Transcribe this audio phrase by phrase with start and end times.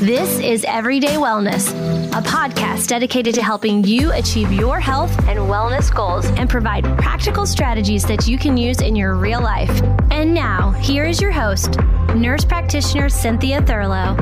[0.00, 1.70] This is Everyday Wellness,
[2.12, 7.46] a podcast dedicated to helping you achieve your health and wellness goals and provide practical
[7.46, 9.70] strategies that you can use in your real life.
[10.10, 11.80] And now, here is your host,
[12.14, 14.16] nurse practitioner Cynthia Thurlow.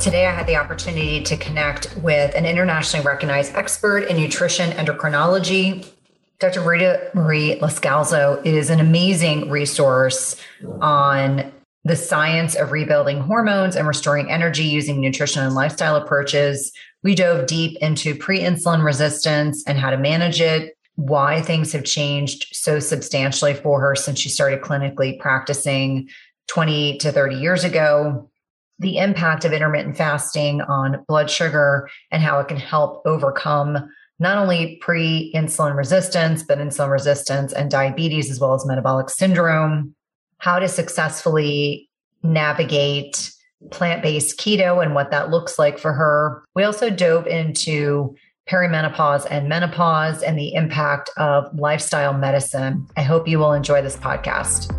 [0.00, 5.86] Today, I had the opportunity to connect with an internationally recognized expert in nutrition endocrinology.
[6.40, 6.62] Dr.
[6.62, 10.34] Ritamarie Loscalzo is an amazing resource
[10.80, 11.52] on
[11.84, 16.72] the science of rebuilding hormones and restoring energy using nutrition and lifestyle approaches.
[17.02, 21.84] We dove deep into pre insulin resistance and how to manage it, why things have
[21.84, 26.08] changed so substantially for her since she started clinically practicing
[26.48, 28.28] 20 to 30 years ago,
[28.78, 33.88] the impact of intermittent fasting on blood sugar and how it can help overcome
[34.18, 39.94] not only pre insulin resistance, but insulin resistance and diabetes, as well as metabolic syndrome
[40.38, 41.88] how to successfully
[42.22, 43.32] navigate
[43.70, 46.44] plant based keto and what that looks like for her.
[46.54, 48.14] We also dove into
[48.48, 52.86] perimenopause and menopause and the impact of lifestyle medicine.
[52.96, 54.72] I hope you will enjoy this podcast.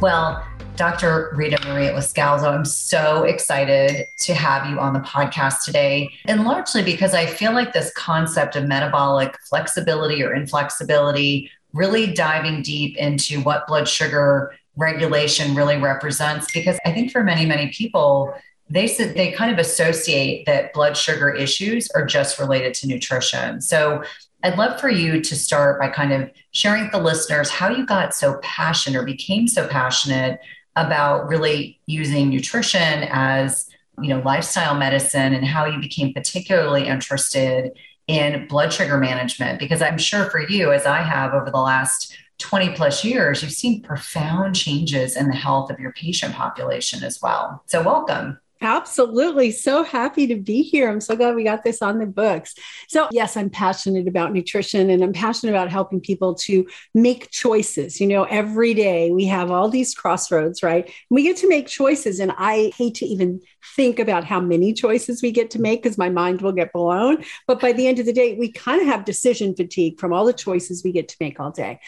[0.00, 0.44] Well,
[0.76, 1.34] Dr.
[1.34, 6.08] Ritamarie Loscalzo, I'm so excited to have you on the podcast today.
[6.26, 12.62] And largely because I feel like this concept of metabolic flexibility or inflexibility really diving
[12.62, 18.32] deep into what blood sugar regulation really represents because i think for many many people
[18.70, 23.60] they said they kind of associate that blood sugar issues are just related to nutrition.
[23.60, 24.02] So
[24.44, 27.84] i'd love for you to start by kind of sharing with the listeners how you
[27.84, 30.38] got so passionate or became so passionate
[30.76, 33.68] about really using nutrition as
[34.00, 37.72] you know lifestyle medicine and how you became particularly interested
[38.08, 42.16] in blood sugar management because I'm sure for you, as I have over the last
[42.38, 47.20] 20 plus years, you've seen profound changes in the health of your patient population as
[47.20, 47.62] well.
[47.66, 48.38] So, welcome.
[48.60, 49.52] Absolutely.
[49.52, 50.88] So happy to be here.
[50.88, 52.54] I'm so glad we got this on the books.
[52.88, 58.00] So, yes, I'm passionate about nutrition and I'm passionate about helping people to make choices.
[58.00, 60.90] You know, every day we have all these crossroads, right?
[61.08, 62.18] We get to make choices.
[62.18, 63.40] And I hate to even
[63.76, 67.24] think about how many choices we get to make because my mind will get blown.
[67.46, 70.24] But by the end of the day, we kind of have decision fatigue from all
[70.24, 71.78] the choices we get to make all day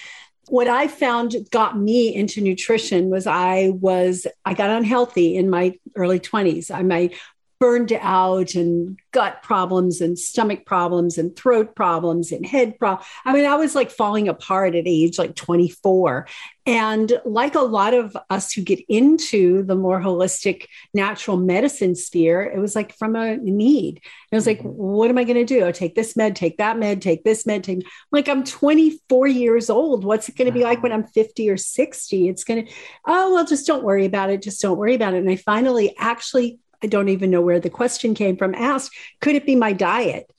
[0.49, 5.79] what I found got me into nutrition was I was I got unhealthy in my
[5.95, 6.71] early 20s.
[6.71, 7.11] I my
[7.61, 13.07] burned out and gut problems and stomach problems and throat problems and head problems.
[13.27, 16.27] I mean, I was like falling apart at age like 24.
[16.65, 22.43] And like a lot of us who get into the more holistic natural medicine sphere,
[22.43, 23.97] it was like from a need.
[23.97, 24.69] And I was like, mm-hmm.
[24.69, 25.67] what am I going to do?
[25.67, 29.69] I take this med, take that med, take this med, take like I'm 24 years
[29.69, 30.05] old.
[30.05, 32.29] What's it going to be like when I'm 50 or 60?
[32.29, 32.73] It's going to,
[33.07, 34.41] oh, well, just don't worry about it.
[34.41, 35.19] Just don't worry about it.
[35.19, 39.35] And I finally actually I don't even know where the question came from, asked, could
[39.35, 40.31] it be my diet?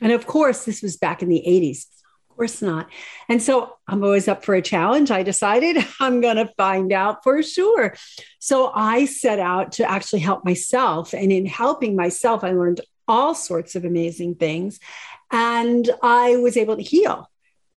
[0.00, 1.86] And of course, this was back in the 80s.
[2.30, 2.88] Of course not.
[3.28, 5.10] And so I'm always up for a challenge.
[5.10, 7.96] I decided I'm going to find out for sure.
[8.38, 11.14] So I set out to actually help myself.
[11.14, 14.78] And in helping myself, I learned all sorts of amazing things.
[15.32, 17.28] And I was able to heal.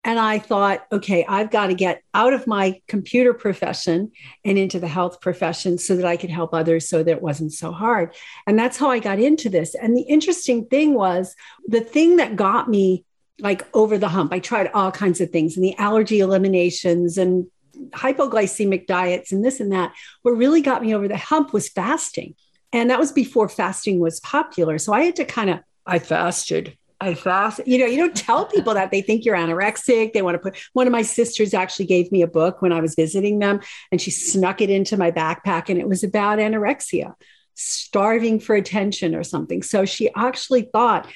[0.05, 4.11] And I thought, okay, I've got to get out of my computer profession
[4.45, 7.51] and into the health profession so that I could help others so that it wasn't
[7.51, 8.15] so hard.
[8.47, 9.75] And that's how I got into this.
[9.75, 11.35] And the interesting thing was
[11.67, 13.03] the thing that got me
[13.39, 17.47] like over the hump, I tried all kinds of things and the allergy eliminations and
[17.91, 19.93] hypoglycemic diets and this and that.
[20.21, 22.35] What really got me over the hump was fasting.
[22.71, 24.77] And that was before fasting was popular.
[24.77, 27.61] So I had to kind of, I fasted I fast.
[27.65, 30.13] You know, you don't tell people that they think you're anorexic.
[30.13, 32.81] They want to put one of my sisters actually gave me a book when I
[32.81, 33.61] was visiting them
[33.91, 37.13] and she snuck it into my backpack and it was about anorexia,
[37.53, 39.63] starving for attention or something.
[39.63, 41.07] So she actually thought,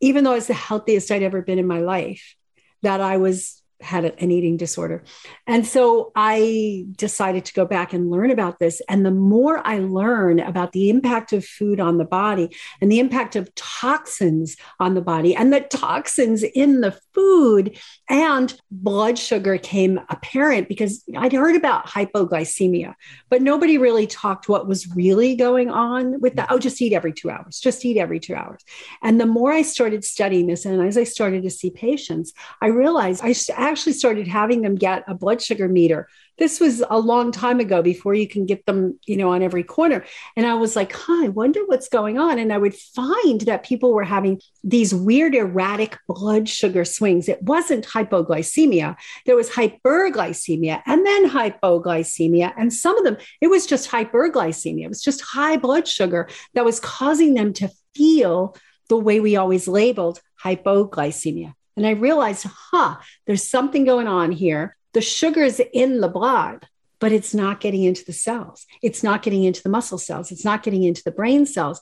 [0.00, 2.34] even though it's the healthiest I'd ever been in my life,
[2.82, 5.04] that I was had an eating disorder.
[5.46, 8.82] And so I decided to go back and learn about this.
[8.88, 12.98] And the more I learn about the impact of food on the body and the
[12.98, 17.76] impact of toxins on the body and the toxins in the food
[18.08, 22.94] and blood sugar came apparent because I'd heard about hypoglycemia,
[23.28, 26.48] but nobody really talked what was really going on with that.
[26.50, 28.64] Oh, just eat every two hours, just eat every two hours.
[29.02, 32.32] And the more I started studying this, and as I started to see patients,
[32.62, 36.98] I realized I actually started having them get a blood sugar meter this was a
[36.98, 40.04] long time ago before you can get them, you know, on every corner.
[40.36, 42.38] And I was like, huh, I wonder what's going on.
[42.38, 47.28] And I would find that people were having these weird, erratic blood sugar swings.
[47.28, 48.96] It wasn't hypoglycemia,
[49.26, 52.52] there was hyperglycemia and then hypoglycemia.
[52.56, 54.84] And some of them, it was just hyperglycemia.
[54.84, 58.56] It was just high blood sugar that was causing them to feel
[58.88, 61.54] the way we always labeled hypoglycemia.
[61.76, 62.96] And I realized, huh,
[63.26, 66.66] there's something going on here the sugar is in the blood,
[66.98, 68.66] but it's not getting into the cells.
[68.82, 70.32] It's not getting into the muscle cells.
[70.32, 71.80] It's not getting into the brain cells.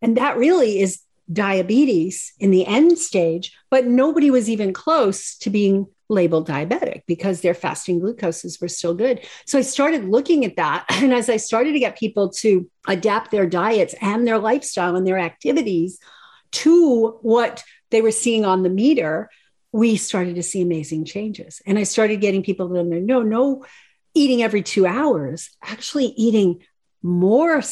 [0.00, 1.00] And that really is
[1.32, 7.40] diabetes in the end stage, but nobody was even close to being labeled diabetic because
[7.40, 9.26] their fasting glucoses were still good.
[9.46, 10.84] So I started looking at that.
[11.02, 15.06] And as I started to get people to adapt their diets and their lifestyle and
[15.06, 15.98] their activities
[16.52, 19.30] to what they were seeing on the meter,
[19.72, 21.62] we started to see amazing changes.
[21.66, 23.64] And I started getting people to know, no, no
[24.14, 26.62] eating every two hours, actually eating
[27.02, 27.62] more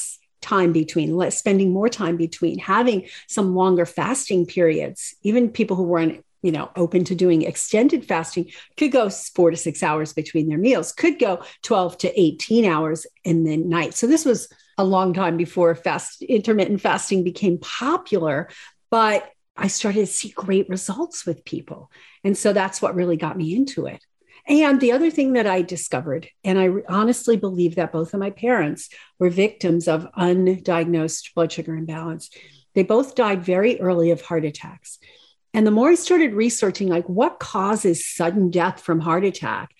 [0.40, 5.14] time between, spending more time between, having some longer fasting periods.
[5.22, 9.56] Even people who weren't, you know, open to doing extended fasting could go four to
[9.56, 13.92] six hours between their meals, could go 12 to 18 hours in the night.
[13.92, 14.48] So this was
[14.78, 18.48] a long time before fast intermittent fasting became popular.
[18.90, 19.30] But
[19.60, 21.90] I started to see great results with people.
[22.24, 24.04] And so that's what really got me into it.
[24.46, 28.30] And the other thing that I discovered, and I honestly believe that both of my
[28.30, 32.30] parents were victims of undiagnosed blood sugar imbalance.
[32.74, 34.98] They both died very early of heart attacks.
[35.52, 39.70] And the more I started researching, like what causes sudden death from heart attack,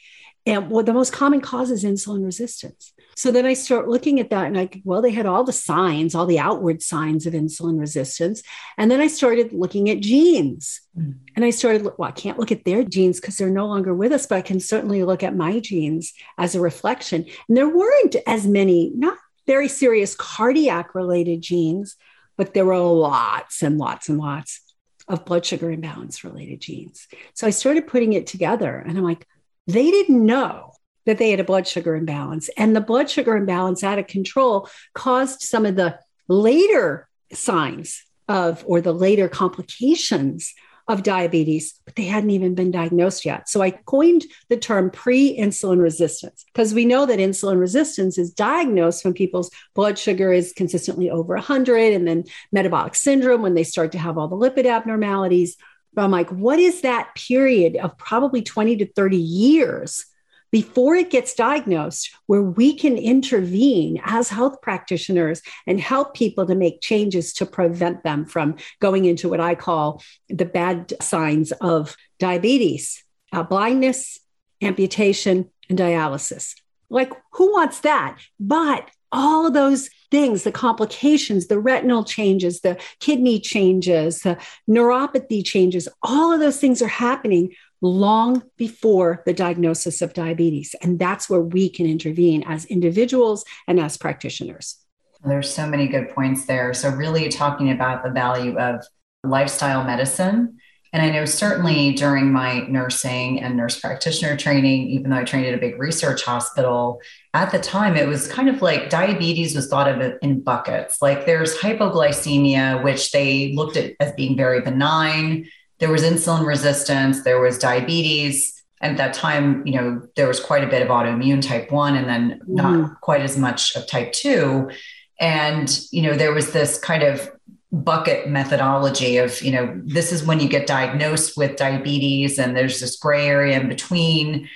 [0.46, 2.92] and well, the most common cause is insulin resistance.
[3.16, 6.14] So then I start looking at that and I, well, they had all the signs,
[6.14, 8.42] all the outward signs of insulin resistance.
[8.78, 10.80] And then I started looking at genes.
[10.96, 11.16] Mm.
[11.36, 14.12] And I started, well, I can't look at their genes because they're no longer with
[14.12, 17.26] us, but I can certainly look at my genes as a reflection.
[17.48, 21.96] And there weren't as many, not very serious cardiac related genes,
[22.38, 24.60] but there were lots and lots and lots
[25.08, 27.06] of blood sugar imbalance related genes.
[27.34, 29.26] So I started putting it together and I'm like,
[29.72, 30.72] they didn't know
[31.06, 32.50] that they had a blood sugar imbalance.
[32.56, 38.62] And the blood sugar imbalance out of control caused some of the later signs of,
[38.66, 40.54] or the later complications
[40.90, 43.48] of diabetes, but they hadn't even been diagnosed yet.
[43.48, 48.32] So I coined the term pre insulin resistance because we know that insulin resistance is
[48.32, 53.62] diagnosed when people's blood sugar is consistently over 100 and then metabolic syndrome when they
[53.62, 55.56] start to have all the lipid abnormalities.
[55.92, 60.06] But I'm like, what is that period of probably 20 to 30 years
[60.50, 66.54] before it gets diagnosed, where we can intervene as health practitioners and help people to
[66.54, 71.96] make changes to prevent them from going into what I call the bad signs of
[72.18, 73.02] diabetes,
[73.32, 74.18] uh, blindness,
[74.60, 76.54] amputation, and dialysis.
[76.88, 78.18] Like, who wants that?
[78.40, 85.44] But all of those things, the complications, the retinal changes, the kidney changes, the neuropathy
[85.44, 87.52] changes, all of those things are happening
[87.82, 90.74] long before the diagnosis of diabetes.
[90.82, 94.76] And that's where we can intervene as individuals and as practitioners.
[95.24, 96.72] There's so many good points there.
[96.72, 98.82] So, really talking about the value of
[99.22, 100.58] lifestyle medicine.
[100.92, 105.46] And I know certainly during my nursing and nurse practitioner training, even though I trained
[105.46, 107.00] at a big research hospital,
[107.32, 111.00] at the time it was kind of like diabetes was thought of in buckets.
[111.00, 115.46] Like there's hypoglycemia, which they looked at as being very benign
[115.80, 118.62] there was insulin resistance, there was diabetes.
[118.82, 121.96] And at that time, you know, there was quite a bit of autoimmune type one
[121.96, 123.00] and then not mm.
[123.00, 124.70] quite as much of type two.
[125.18, 127.30] And, you know, there was this kind of
[127.72, 132.80] bucket methodology of, you know, this is when you get diagnosed with diabetes and there's
[132.80, 134.48] this gray area in between.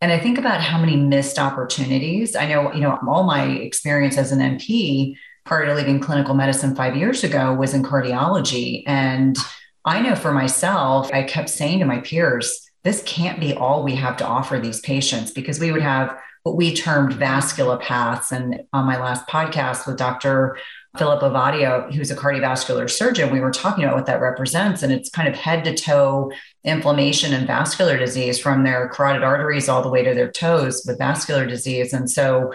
[0.00, 2.34] And I think about how many missed opportunities.
[2.34, 6.74] I know, you know, all my experience as an NP prior to leaving clinical medicine
[6.74, 8.84] five years ago was in cardiology.
[8.86, 9.36] And
[9.84, 13.94] I know for myself, I kept saying to my peers, this can't be all we
[13.96, 18.32] have to offer these patients because we would have what we termed vasculopaths.
[18.32, 20.58] And on my last podcast with Dr.
[20.98, 24.82] Philip Ovadia, who's a cardiovascular surgeon, we were talking about what that represents.
[24.82, 26.32] And it's kind of head to toe
[26.64, 30.98] inflammation and vascular disease from their carotid arteries all the way to their toes with
[30.98, 31.94] vascular disease.
[31.94, 32.52] And so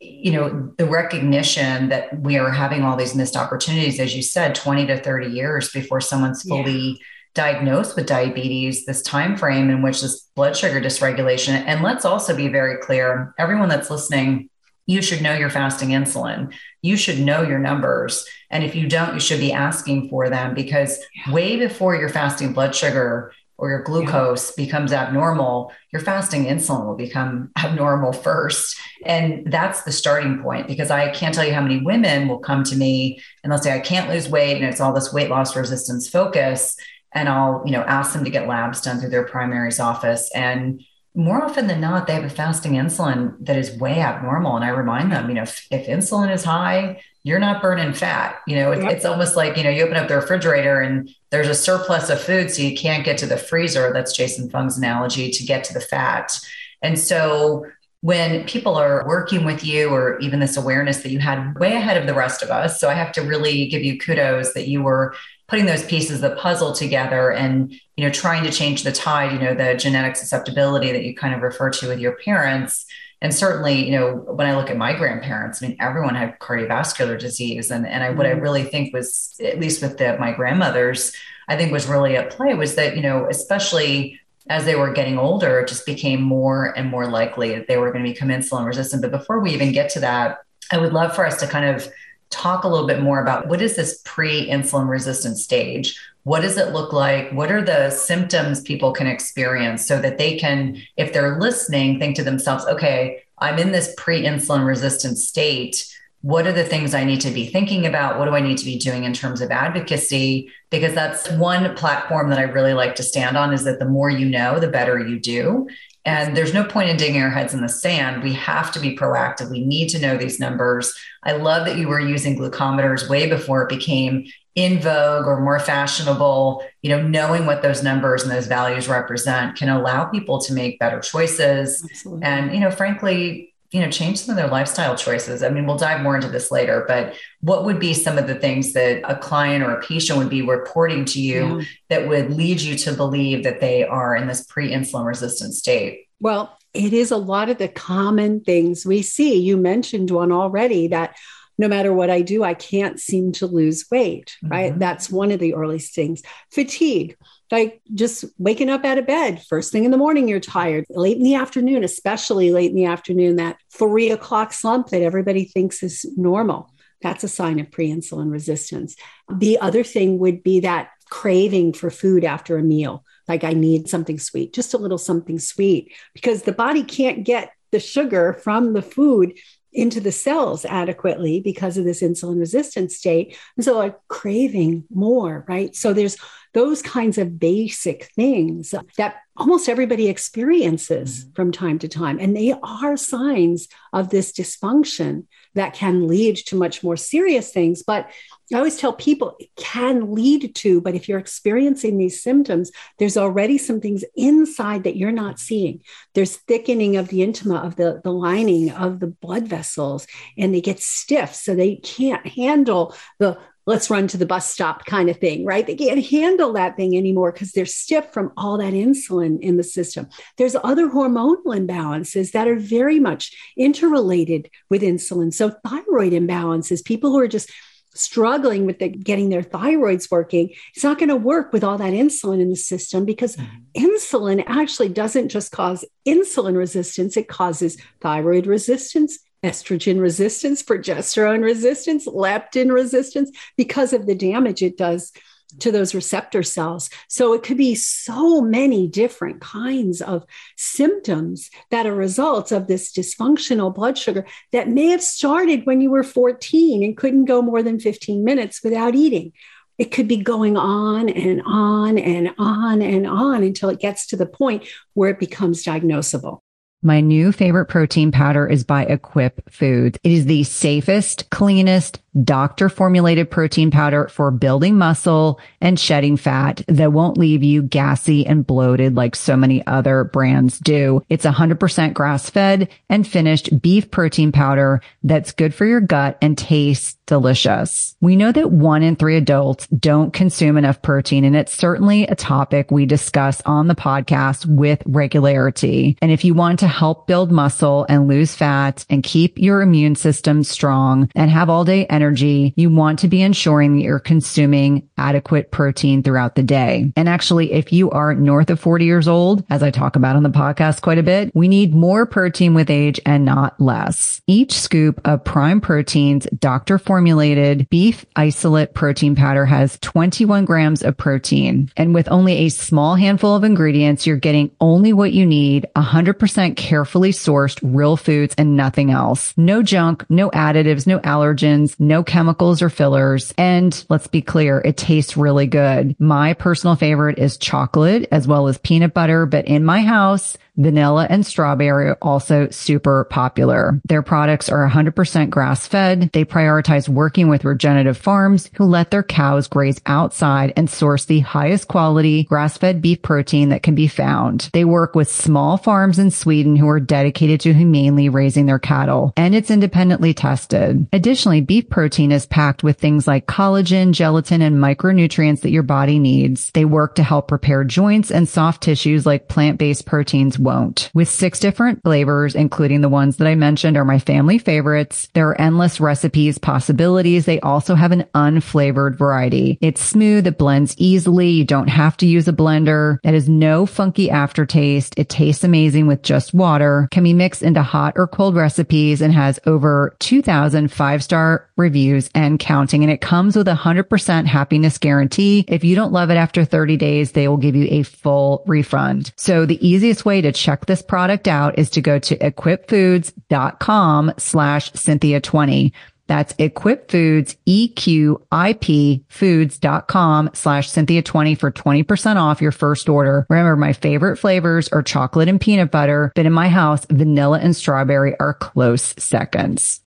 [0.00, 4.54] you know the recognition that we are having all these missed opportunities as you said
[4.54, 6.96] 20 to 30 years before someone's fully yeah.
[7.34, 12.34] diagnosed with diabetes this time frame in which this blood sugar dysregulation and let's also
[12.34, 14.48] be very clear everyone that's listening
[14.90, 19.14] you should know your fasting insulin you should know your numbers and if you don't
[19.14, 20.98] you should be asking for them because
[21.30, 24.64] way before your fasting blood sugar or your glucose yeah.
[24.64, 28.76] becomes abnormal, your fasting insulin will become abnormal first.
[29.04, 32.64] And that's the starting point because I can't tell you how many women will come
[32.64, 34.56] to me and they'll say, I can't lose weight.
[34.56, 36.74] And it's all this weight loss resistance focus.
[37.12, 40.30] And I'll, you know, ask them to get labs done through their primary's office.
[40.34, 40.82] And
[41.14, 44.56] more often than not, they have a fasting insulin that is way abnormal.
[44.56, 48.40] And I remind them, you know, if, if insulin is high, you're not burning fat.
[48.46, 48.92] You know, it, yep.
[48.92, 52.20] it's almost like, you know, you open up the refrigerator and there's a surplus of
[52.20, 52.50] food.
[52.50, 53.92] So you can't get to the freezer.
[53.92, 56.38] That's Jason Fung's analogy to get to the fat.
[56.80, 57.66] And so
[58.02, 61.98] when people are working with you or even this awareness that you had way ahead
[61.98, 62.80] of the rest of us.
[62.80, 65.14] So I have to really give you kudos that you were
[65.50, 69.32] putting those pieces of the puzzle together and you know trying to change the tide
[69.32, 72.86] you know the genetic susceptibility that you kind of refer to with your parents.
[73.20, 77.18] And certainly you know when i look at my grandparents i mean everyone had cardiovascular
[77.18, 77.70] disease.
[77.70, 78.40] And and I, what i mm-hmm.
[78.40, 81.12] really think was at least with the, my grandmothers
[81.48, 85.18] i think was really at play was that you know especially as they were getting
[85.18, 88.64] older it just became more and more likely that they were going to become insulin
[88.64, 89.02] resistant.
[89.02, 90.38] But before we even get to that
[90.70, 91.92] i would love for us to kind of
[92.30, 95.98] talk a little bit more about what is this pre-insulin resistant stage?
[96.24, 97.30] What does it look like?
[97.32, 102.16] What are the symptoms people can experience so that they can if they're listening think
[102.16, 105.86] to themselves okay i'm in this pre-insulin resistant state.
[106.22, 108.18] What are the things i need to be thinking about?
[108.18, 110.50] What do i need to be doing in terms of advocacy?
[110.68, 114.10] Because that's one platform that i really like to stand on is that the more
[114.10, 115.68] you know the better you do
[116.04, 118.22] and there's no point in digging our heads in the sand.
[118.22, 119.50] We have to be proactive.
[119.50, 120.94] We need to know these numbers.
[121.22, 125.60] I love that you were using glucometers way before it became in vogue or more
[125.60, 126.64] fashionable.
[126.82, 130.78] You know, knowing what those numbers and those values represent can allow people to make
[130.78, 131.84] better choices.
[131.84, 132.24] Absolutely.
[132.24, 135.42] And, you know, frankly, you know change some of their lifestyle choices.
[135.42, 138.34] I mean we'll dive more into this later but what would be some of the
[138.34, 141.64] things that a client or a patient would be reporting to you yeah.
[141.88, 146.06] that would lead you to believe that they are in this pre-insulin resistant state?
[146.20, 149.40] Well it is a lot of the common things we see.
[149.40, 151.16] You mentioned one already that
[151.60, 154.70] no matter what I do, I can't seem to lose weight, right?
[154.70, 154.78] Mm-hmm.
[154.78, 156.22] That's one of the earliest things.
[156.50, 157.16] Fatigue
[157.50, 161.16] like just waking up out of bed first thing in the morning you're tired late
[161.16, 165.82] in the afternoon especially late in the afternoon that three o'clock slump that everybody thinks
[165.82, 168.94] is normal that's a sign of pre-insulin resistance
[169.28, 173.88] the other thing would be that craving for food after a meal like i need
[173.88, 178.72] something sweet just a little something sweet because the body can't get the sugar from
[178.72, 179.36] the food
[179.72, 183.36] into the cells adequately because of this insulin resistant state.
[183.56, 185.74] And so like craving more, right?
[185.74, 186.16] So there's
[186.52, 191.32] those kinds of basic things that almost everybody experiences mm-hmm.
[191.34, 192.18] from time to time.
[192.18, 197.82] And they are signs of this dysfunction that can lead to much more serious things.
[197.82, 198.10] But
[198.52, 203.16] I always tell people it can lead to, but if you're experiencing these symptoms, there's
[203.16, 205.82] already some things inside that you're not seeing.
[206.14, 210.60] There's thickening of the intima, of the, the lining of the blood vessels, and they
[210.60, 211.34] get stiff.
[211.34, 215.66] So they can't handle the let's run to the bus stop kind of thing, right?
[215.66, 219.62] They can't handle that thing anymore because they're stiff from all that insulin in the
[219.62, 220.08] system.
[220.38, 225.32] There's other hormonal imbalances that are very much interrelated with insulin.
[225.32, 227.50] So, thyroid imbalances, people who are just
[227.94, 231.92] struggling with the, getting their thyroids working, it's not going to work with all that
[231.92, 233.84] insulin in the system because mm-hmm.
[233.86, 242.06] insulin actually doesn't just cause insulin resistance, it causes thyroid resistance, estrogen resistance, progesterone resistance,
[242.06, 245.12] leptin resistance because of the damage it does
[245.58, 246.90] to those receptor cells.
[247.08, 250.24] So it could be so many different kinds of
[250.56, 255.90] symptoms that are results of this dysfunctional blood sugar that may have started when you
[255.90, 259.32] were 14 and couldn't go more than 15 minutes without eating.
[259.78, 264.16] It could be going on and on and on and on until it gets to
[264.16, 266.40] the point where it becomes diagnosable.
[266.82, 269.98] My new favorite protein powder is by Equip Foods.
[270.02, 276.62] It is the safest, cleanest, doctor formulated protein powder for building muscle and shedding fat
[276.66, 281.02] that won't leave you gassy and bloated like so many other brands do.
[281.08, 286.36] It's 100% grass fed and finished beef protein powder that's good for your gut and
[286.36, 287.96] tastes delicious.
[288.00, 292.14] We know that one in three adults don't consume enough protein and it's certainly a
[292.14, 295.96] topic we discuss on the podcast with regularity.
[296.02, 299.96] And if you want to help build muscle and lose fat and keep your immune
[299.96, 303.98] system strong and have all day energy, energy, you want to be ensuring that you're
[303.98, 306.92] consuming adequate protein throughout the day.
[306.96, 310.22] And actually, if you are north of 40 years old, as I talk about on
[310.22, 314.22] the podcast quite a bit, we need more protein with age and not less.
[314.26, 320.96] Each scoop of prime proteins, doctor formulated beef isolate protein powder has 21 grams of
[320.96, 321.70] protein.
[321.76, 326.56] And with only a small handful of ingredients, you're getting only what you need, 100%
[326.56, 329.34] carefully sourced real foods and nothing else.
[329.36, 333.34] No junk, no additives, no allergens, no chemicals or fillers.
[333.36, 335.96] And let's be clear, it tastes really good.
[335.98, 341.06] My personal favorite is chocolate as well as peanut butter, but in my house, vanilla
[341.08, 343.80] and strawberry are also super popular.
[343.84, 346.10] Their products are 100% grass fed.
[346.12, 351.20] They prioritize working with regenerative farms who let their cows graze outside and source the
[351.20, 354.50] highest quality grass fed beef protein that can be found.
[354.52, 359.12] They work with small farms in Sweden who are dedicated to humanely raising their cattle
[359.16, 360.86] and it's independently tested.
[360.92, 365.98] Additionally, beef protein is packed with things like collagen, gelatin, and micronutrients that your body
[365.98, 366.50] needs.
[366.52, 370.90] They work to help repair joints and soft tissues like plant-based proteins won't.
[370.94, 375.08] With six different flavors, including the ones that I mentioned are my family favorites.
[375.14, 377.24] There are endless recipes, possibilities.
[377.24, 379.58] They also have an unflavored variety.
[379.60, 380.26] It's smooth.
[380.26, 381.28] It blends easily.
[381.30, 382.98] You don't have to use a blender.
[383.04, 384.94] It has no funky aftertaste.
[384.98, 389.12] It tastes amazing with just water, can be mixed into hot or cold recipes and
[389.14, 392.82] has over 2000 five star reviews and counting.
[392.82, 395.44] And it comes with a hundred percent happiness guarantee.
[395.46, 399.12] If you don't love it after 30 days, they will give you a full refund.
[399.16, 404.72] So the easiest way to check this product out is to go to equipfoods.com slash
[404.72, 405.72] Cynthia 20.
[406.10, 413.26] That's equipfoods, E-Q-I-P foods.com slash Cynthia 20 for 20% off your first order.
[413.30, 417.54] Remember, my favorite flavors are chocolate and peanut butter, but in my house, vanilla and
[417.54, 419.82] strawberry are close seconds.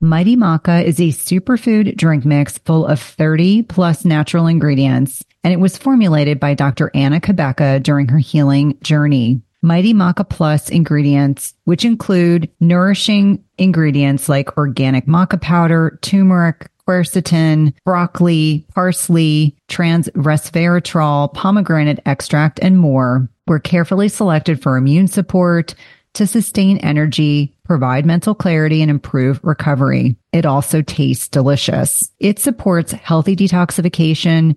[0.00, 5.60] Mighty Maca is a superfood drink mix full of 30 plus natural ingredients, and it
[5.60, 6.90] was formulated by Dr.
[6.94, 9.40] Anna Cabeca during her healing journey.
[9.62, 18.66] Mighty Maca Plus ingredients, which include nourishing ingredients like organic maca powder, turmeric, quercetin, broccoli,
[18.74, 25.74] parsley, trans resveratrol, pomegranate extract, and more, were carefully selected for immune support,
[26.14, 30.16] to sustain energy, provide mental clarity, and improve recovery.
[30.32, 32.10] It also tastes delicious.
[32.18, 34.56] It supports healthy detoxification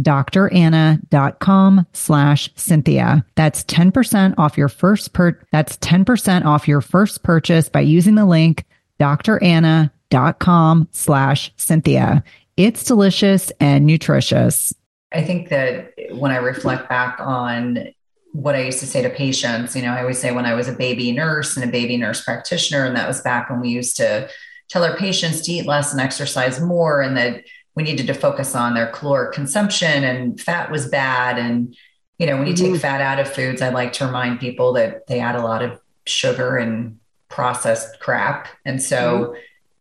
[0.00, 3.24] dranna.com slash Cynthia.
[3.34, 8.26] That's 10% off your first per, that's 10% off your first purchase by using the
[8.26, 8.64] link
[9.00, 12.24] dranna.com slash Cynthia.
[12.56, 14.72] It's delicious and nutritious.
[15.12, 17.88] I think that when I reflect back on
[18.32, 20.68] what I used to say to patients, you know, I always say when I was
[20.68, 23.96] a baby nurse and a baby nurse practitioner, and that was back when we used
[23.98, 24.28] to
[24.68, 27.44] tell our patients to eat less and exercise more, and that
[27.74, 31.38] we needed to focus on their caloric consumption and fat was bad.
[31.38, 31.74] And,
[32.18, 32.72] you know, when you mm-hmm.
[32.72, 35.62] take fat out of foods, I like to remind people that they add a lot
[35.62, 38.48] of sugar and processed crap.
[38.64, 39.34] And so, mm-hmm.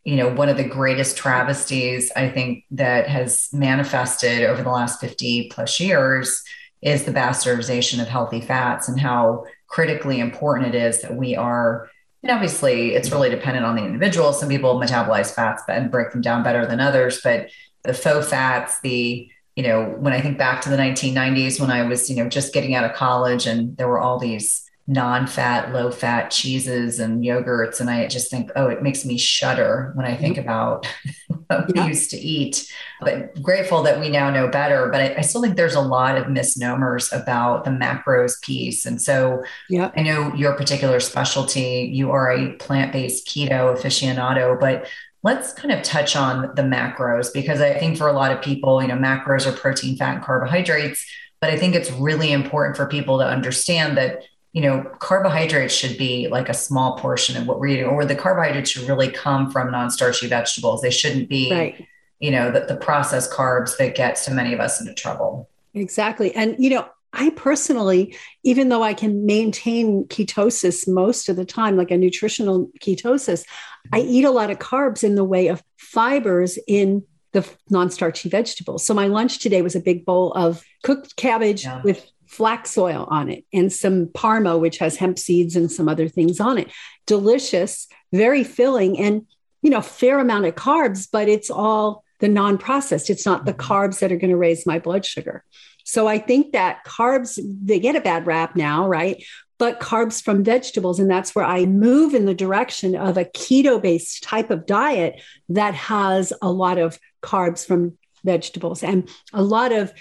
[0.05, 5.01] you know, one of the greatest travesties I think that has manifested over the last
[5.01, 6.43] 50 plus years
[6.81, 11.89] is the bastardization of healthy fats and how critically important it is that we are
[12.23, 16.21] and obviously it's really dependent on the individual some people metabolize fats and break them
[16.21, 17.49] down better than others but
[17.83, 21.83] the faux fats, the you know, when I think back to the 1990s when I
[21.83, 26.31] was, you know, just getting out of college and there were all these non-fat, low-fat
[26.31, 30.37] cheeses and yogurts and I just think, oh, it makes me shudder when I think
[30.37, 30.87] about
[31.47, 32.71] what we used to eat.
[33.01, 34.89] But grateful that we now know better.
[34.89, 38.85] But I, I, still think there's a lot of misnomers about the macros piece.
[38.85, 39.91] And so yeah.
[39.95, 44.87] I know your particular specialty, you are a plant-based keto aficionado, but
[45.23, 48.81] let's kind of touch on the macros because I think for a lot of people,
[48.81, 51.05] you know, macros are protein, fat, and carbohydrates.
[51.39, 55.97] But I think it's really important for people to understand that, you know, carbohydrates should
[55.97, 59.51] be like a small portion of what we're eating, or the carbohydrates should really come
[59.51, 60.81] from non starchy vegetables.
[60.81, 61.87] They shouldn't be, right.
[62.19, 65.49] you know, the, the processed carbs that get so many of us into trouble.
[65.73, 66.33] Exactly.
[66.35, 71.75] And, you know, I personally, even though I can maintain ketosis most of the time,
[71.75, 73.45] like a nutritional ketosis,
[73.91, 78.85] I eat a lot of carbs in the way of fibers in the non-starchy vegetables.
[78.85, 81.81] So my lunch today was a big bowl of cooked cabbage yeah.
[81.83, 86.07] with flax oil on it and some parma which has hemp seeds and some other
[86.07, 86.69] things on it.
[87.05, 89.25] Delicious, very filling and
[89.61, 93.09] you know, fair amount of carbs, but it's all the non-processed.
[93.09, 93.71] It's not the mm-hmm.
[93.71, 95.43] carbs that are going to raise my blood sugar.
[95.91, 99.21] So I think that carbs they get a bad rap now, right?
[99.57, 104.23] But carbs from vegetables and that's where I move in the direction of a keto-based
[104.23, 109.93] type of diet that has a lot of carbs from vegetables and a lot of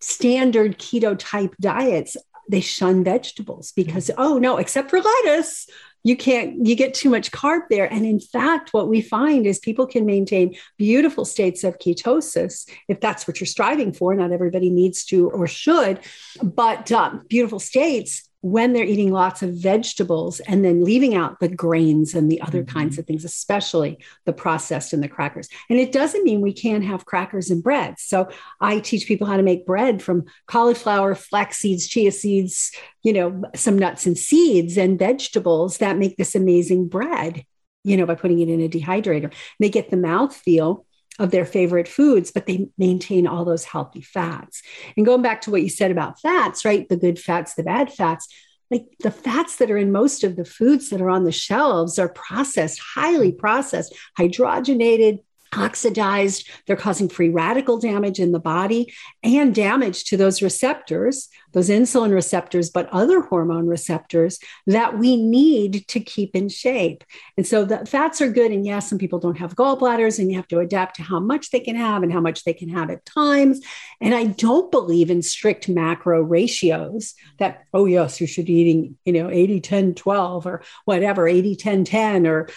[0.00, 2.18] standard keto type diets
[2.50, 4.20] they shun vegetables because mm-hmm.
[4.20, 5.66] oh no except for lettuce
[6.04, 7.92] you can't you get too much carb there.
[7.92, 13.00] And in fact what we find is people can maintain beautiful states of ketosis if
[13.00, 14.14] that's what you're striving for.
[14.14, 16.00] Not everybody needs to or should
[16.42, 21.48] but um, beautiful states when they're eating lots of vegetables and then leaving out the
[21.48, 22.78] grains and the other mm-hmm.
[22.78, 25.48] kinds of things, especially the processed and the crackers.
[25.68, 27.96] And it doesn't mean we can't have crackers and bread.
[27.98, 28.28] So
[28.60, 32.70] I teach people how to make bread from cauliflower, flax seeds, chia seeds,
[33.02, 37.44] you know, some nuts and seeds and vegetables that make this amazing bread,
[37.82, 39.32] you know, by putting it in a dehydrator.
[39.58, 40.86] They get the mouth feel
[41.18, 44.62] of their favorite foods, but they maintain all those healthy fats.
[44.96, 46.88] And going back to what you said about fats, right?
[46.88, 48.28] The good fats, the bad fats,
[48.70, 51.98] like the fats that are in most of the foods that are on the shelves
[51.98, 55.20] are processed, highly processed, hydrogenated,
[55.56, 56.48] oxidized.
[56.66, 62.12] They're causing free radical damage in the body and damage to those receptors, those insulin
[62.12, 67.04] receptors, but other hormone receptors that we need to keep in shape.
[67.36, 68.52] And so the fats are good.
[68.52, 71.50] And yes, some people don't have gallbladders, and you have to adapt to how much
[71.50, 73.60] they can have and how much they can have at times.
[74.00, 78.98] And I don't believe in strict macro ratios that, oh, yes, you should be eating,
[79.04, 82.48] you know, 80, 10, 12 or whatever, 80, 10, 10, or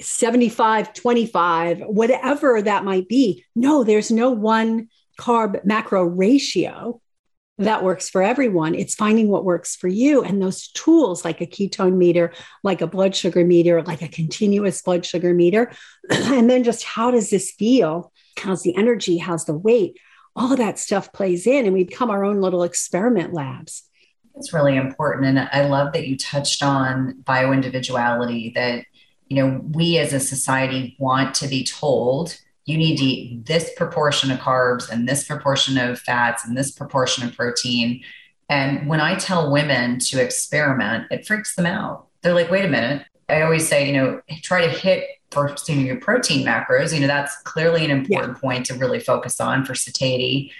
[0.00, 3.44] 75, 25, whatever that might be.
[3.54, 7.00] No, there's no one carb macro ratio
[7.58, 8.74] that works for everyone.
[8.74, 10.22] It's finding what works for you.
[10.22, 12.32] And those tools, like a ketone meter,
[12.62, 15.72] like a blood sugar meter, like a continuous blood sugar meter,
[16.10, 18.12] and then just how does this feel?
[18.38, 19.18] How's the energy?
[19.18, 19.98] How's the weight?
[20.36, 23.82] All of that stuff plays in, and we become our own little experiment labs.
[24.36, 25.26] It's really important.
[25.26, 28.84] And I love that you touched on bioindividuality, that
[29.28, 33.72] you know, we as a society want to be told you need to eat this
[33.76, 38.02] proportion of carbs and this proportion of fats and this proportion of protein.
[38.50, 42.08] And when I tell women to experiment, it freaks them out.
[42.22, 43.06] They're like, wait a minute.
[43.30, 46.92] I always say, you know, try to hit first you know, your protein macros.
[46.92, 48.40] You know, that's clearly an important yeah.
[48.40, 50.52] point to really focus on for satiety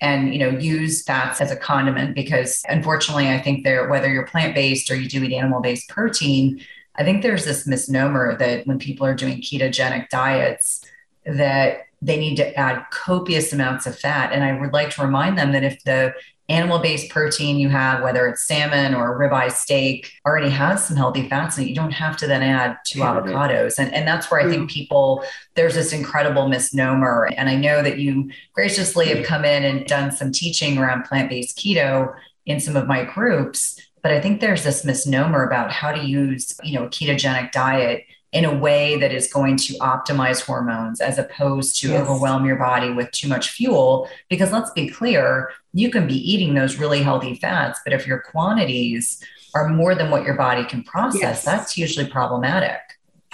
[0.00, 4.26] and you know use fats as a condiment because unfortunately i think there whether you're
[4.26, 6.60] plant-based or you do eat animal-based protein
[6.98, 10.84] I think there's this misnomer that when people are doing ketogenic diets,
[11.24, 14.32] that they need to add copious amounts of fat.
[14.32, 16.14] And I would like to remind them that if the
[16.48, 21.28] animal based protein you have, whether it's salmon or ribeye steak, already has some healthy
[21.28, 23.78] fats in it, you don't have to then add two avocados.
[23.78, 27.28] And, and that's where I think people, there's this incredible misnomer.
[27.36, 31.30] And I know that you graciously have come in and done some teaching around plant
[31.30, 33.80] based keto in some of my groups.
[34.06, 38.04] But I think there's this misnomer about how to use, you know, a ketogenic diet
[38.30, 42.00] in a way that is going to optimize hormones as opposed to yes.
[42.00, 44.08] overwhelm your body with too much fuel.
[44.30, 48.20] Because let's be clear, you can be eating those really healthy fats, but if your
[48.20, 49.20] quantities
[49.56, 51.44] are more than what your body can process, yes.
[51.44, 52.78] that's usually problematic.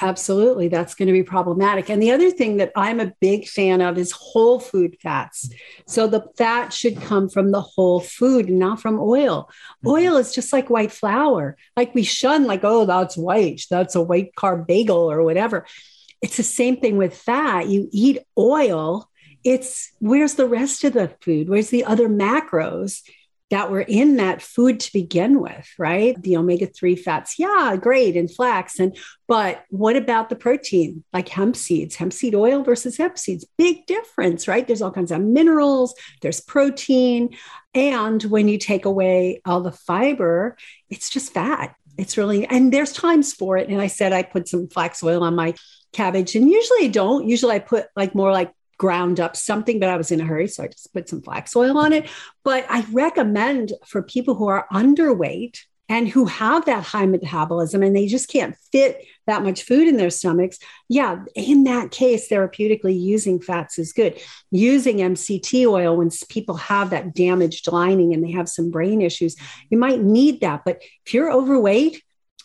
[0.03, 0.67] Absolutely.
[0.67, 1.89] That's going to be problematic.
[1.89, 5.49] And the other thing that I'm a big fan of is whole food fats.
[5.87, 9.49] So the fat should come from the whole food, not from oil.
[9.85, 9.89] Mm-hmm.
[9.89, 11.57] Oil is just like white flour.
[11.77, 13.63] Like we shun, like, oh, that's white.
[13.71, 15.67] That's a white carb bagel or whatever.
[16.21, 17.69] It's the same thing with fat.
[17.69, 19.09] You eat oil,
[19.45, 21.49] it's where's the rest of the food?
[21.49, 23.03] Where's the other macros?
[23.53, 26.21] That were in that food to begin with, right?
[26.23, 28.81] The omega 3 fats, yeah, great, and flax.
[28.81, 28.97] And
[29.29, 33.45] but what about the protein, like hemp seeds, hemp seed oil versus hemp seeds?
[33.59, 34.67] Big difference, right?
[34.67, 37.37] There's all kinds of minerals, there's protein.
[37.75, 40.57] And when you take away all the fiber,
[40.89, 41.77] it's just fat.
[41.99, 43.69] It's really, and there's times for it.
[43.69, 45.53] And I said I put some flax oil on my
[45.93, 47.29] cabbage, and usually I don't.
[47.29, 50.49] Usually I put like more like ground up something, but I was in a hurry.
[50.49, 52.09] So I just put some flax oil on it.
[52.45, 55.59] But I recommend for people who are underweight
[55.89, 59.99] and who have that high metabolism and they just can't fit that much food in
[59.99, 60.59] their stomachs.
[60.89, 64.19] Yeah, in that case, therapeutically using fats is good.
[64.51, 69.37] Using MCT oil when people have that damaged lining and they have some brain issues,
[69.69, 70.63] you might need that.
[70.65, 72.03] But if you're overweight,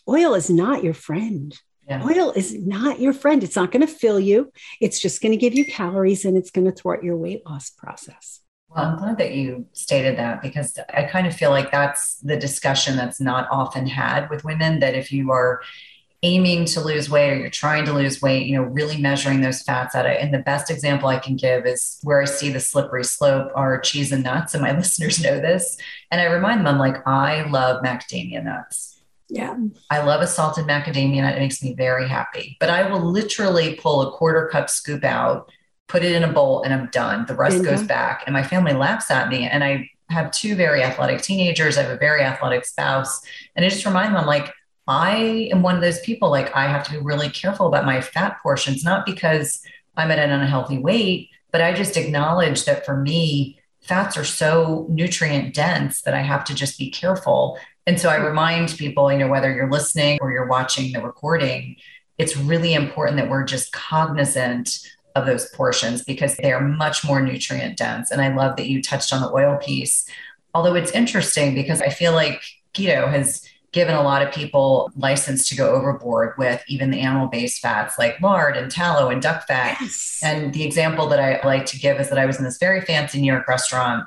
[0.10, 2.04] oil is not your friend Yeah.
[2.04, 3.44] Oil is not your friend.
[3.44, 4.52] It's not going to fill you.
[4.82, 7.70] It's just going to give you calories and it's going to thwart your weight loss
[7.70, 8.42] process.
[8.70, 12.36] Well, I'm glad that you stated that because I kind of feel like that's the
[12.36, 15.62] discussion that's not often had with women that if you are
[16.24, 19.62] aiming to lose weight or you're trying to lose weight, you know, really measuring those
[19.62, 20.06] fats out.
[20.06, 23.80] And the best example I can give is where I see the slippery slope are
[23.80, 24.54] cheese and nuts.
[24.54, 25.78] And my listeners know this.
[26.12, 28.97] And I remind them, I'm like, I love macadamia nuts.
[29.30, 29.58] Yeah.
[29.90, 31.36] I love a salted macadamia.
[31.36, 32.58] It makes me very happy.
[32.60, 35.52] But I will literally pull a quarter cup scoop out,
[35.88, 37.26] put it in a bowl, and I'm done.
[37.26, 38.24] The rest goes back.
[38.26, 39.48] And my family laughs at me.
[39.48, 41.78] And I have two very athletic teenagers.
[41.78, 43.22] I have a very athletic spouse.
[43.56, 44.54] And I just remind them, like,
[44.88, 48.00] I am one of those people, like, I have to be really careful about my
[48.00, 49.62] fat portions, not because
[49.98, 54.86] I'm at an unhealthy weight, but I just acknowledge that for me, fats are so
[54.90, 57.60] nutrient dense that I have to just be careful.
[57.88, 61.78] And so I remind people, you know, whether you're listening or you're watching the recording,
[62.18, 64.80] it's really important that we're just cognizant
[65.16, 68.12] of those portions because they are much more nutrient dense.
[68.12, 70.08] And I love that you touched on the oil piece.
[70.54, 72.42] Although it's interesting because I feel like
[72.74, 77.28] keto has given a lot of people license to go overboard with even the animal
[77.28, 79.78] based fats like lard and tallow and duck fat.
[79.80, 80.20] Yes.
[80.24, 82.82] And the example that I like to give is that I was in this very
[82.82, 84.06] fancy New York restaurant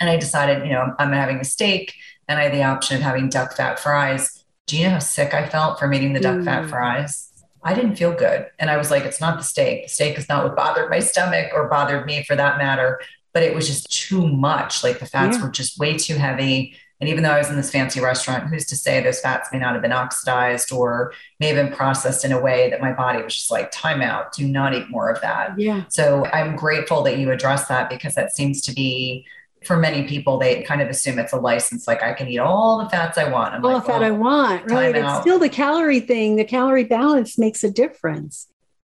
[0.00, 1.94] and I decided, you know, I'm having a steak
[2.32, 4.42] and I had the option of having duck fat fries.
[4.66, 6.44] Do you know how sick I felt from eating the duck mm.
[6.44, 7.30] fat fries?
[7.62, 8.46] I didn't feel good.
[8.58, 9.84] And I was like, it's not the steak.
[9.84, 13.00] The steak is not what bothered my stomach or bothered me for that matter,
[13.34, 14.82] but it was just too much.
[14.82, 15.44] Like the fats yeah.
[15.44, 16.74] were just way too heavy.
[17.00, 19.58] And even though I was in this fancy restaurant, who's to say those fats may
[19.58, 23.22] not have been oxidized or may have been processed in a way that my body
[23.22, 25.58] was just like, time out, do not eat more of that.
[25.58, 25.84] Yeah.
[25.90, 29.26] So I'm grateful that you address that because that seems to be
[29.64, 31.86] for many people, they kind of assume it's a license.
[31.86, 33.54] Like I can eat all the fats I want.
[33.54, 34.94] I'm all like, the fat well, I want, right?
[34.94, 36.36] It's still the calorie thing.
[36.36, 38.48] The calorie balance makes a difference.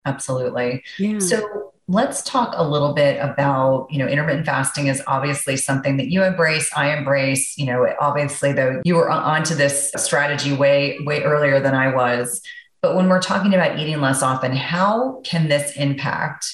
[0.06, 0.83] Absolutely.
[0.98, 1.18] Yeah.
[1.18, 6.06] So let's talk a little bit about, you know, intermittent fasting is obviously something that
[6.06, 6.70] you embrace.
[6.74, 7.59] I embrace.
[7.59, 12.40] You know, obviously though you were onto this strategy way way earlier than I was.
[12.80, 16.46] But when we're talking about eating less often, how can this impact?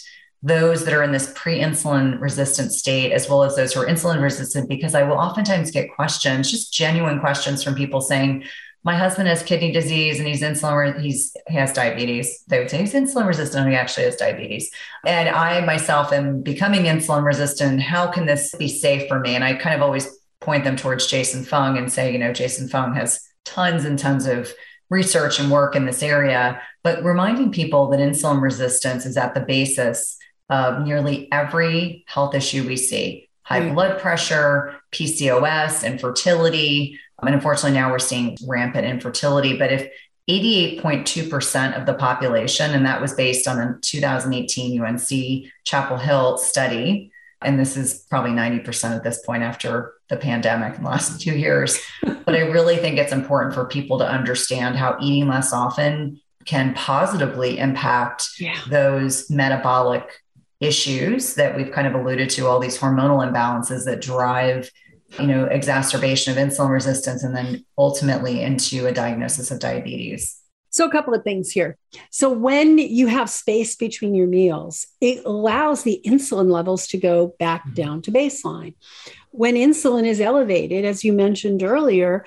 [0.47, 4.23] Those that are in this pre-insulin resistant state as well as those who are insulin
[4.23, 8.45] resistant because i will oftentimes get questions just genuine questions from people saying
[8.85, 12.45] my husband has kidney disease and he's insulin he's he has diabetes.
[12.47, 14.71] They would say he's insulin resistant and he actually has diabetes.
[15.05, 17.83] And i myself am becoming insulin resistant.
[17.83, 19.35] How can this be safe for me?
[19.35, 20.09] And i kind of always
[20.41, 24.27] point them towards jason fung and say you know jason fung has tons and tons
[24.27, 24.53] of
[24.89, 26.63] research and work in this area.
[26.85, 30.17] But reminding people that insulin resistance is at the basis
[30.49, 33.75] of nearly every health issue we see high mm.
[33.75, 36.99] blood pressure, PCOS, infertility.
[37.23, 39.57] And unfortunately, now we're seeing rampant infertility.
[39.57, 39.89] But if
[40.29, 47.13] 88.2% of the population, and that was based on a 2018 UNC Chapel Hill study,
[47.41, 51.39] and this is probably 90% at this point after the pandemic in the last two
[51.39, 51.79] years.
[52.03, 56.75] but I really think it's important for people to understand how eating less often can
[56.75, 58.59] positively impact yeah.
[58.69, 60.23] those metabolic
[60.61, 64.71] issues that we've kind of alluded to all these hormonal imbalances that drive
[65.21, 70.41] you know exacerbation of insulin resistance and then ultimately into a diagnosis of diabetes.
[70.71, 71.79] So a couple of things here.
[72.11, 77.35] So when you have space between your meals it allows the insulin levels to go
[77.39, 77.75] back mm-hmm.
[77.75, 78.75] down to baseline.
[79.31, 82.25] When insulin is elevated as you mentioned earlier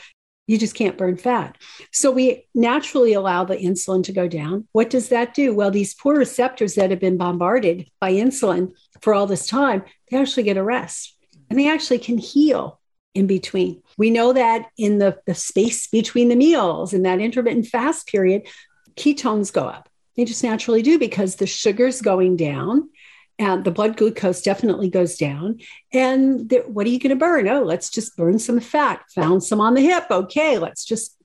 [0.50, 1.60] you just can't burn fat.
[1.92, 4.68] So we naturally allow the insulin to go down.
[4.72, 5.54] What does that do?
[5.54, 10.18] Well, these poor receptors that have been bombarded by insulin for all this time, they
[10.18, 11.16] actually get a rest
[11.52, 12.80] and they actually can heal
[13.14, 13.84] in between.
[13.96, 18.48] We know that in the, the space between the meals, in that intermittent fast period,
[18.96, 19.88] ketones go up.
[20.18, 22.90] They just naturally do because the sugar's going down
[23.39, 25.60] and the blood glucose definitely goes down.
[25.93, 27.47] And what are you going to burn?
[27.47, 29.02] Oh, let's just burn some fat.
[29.15, 30.08] Found some on the hip.
[30.12, 31.15] Okay, let's just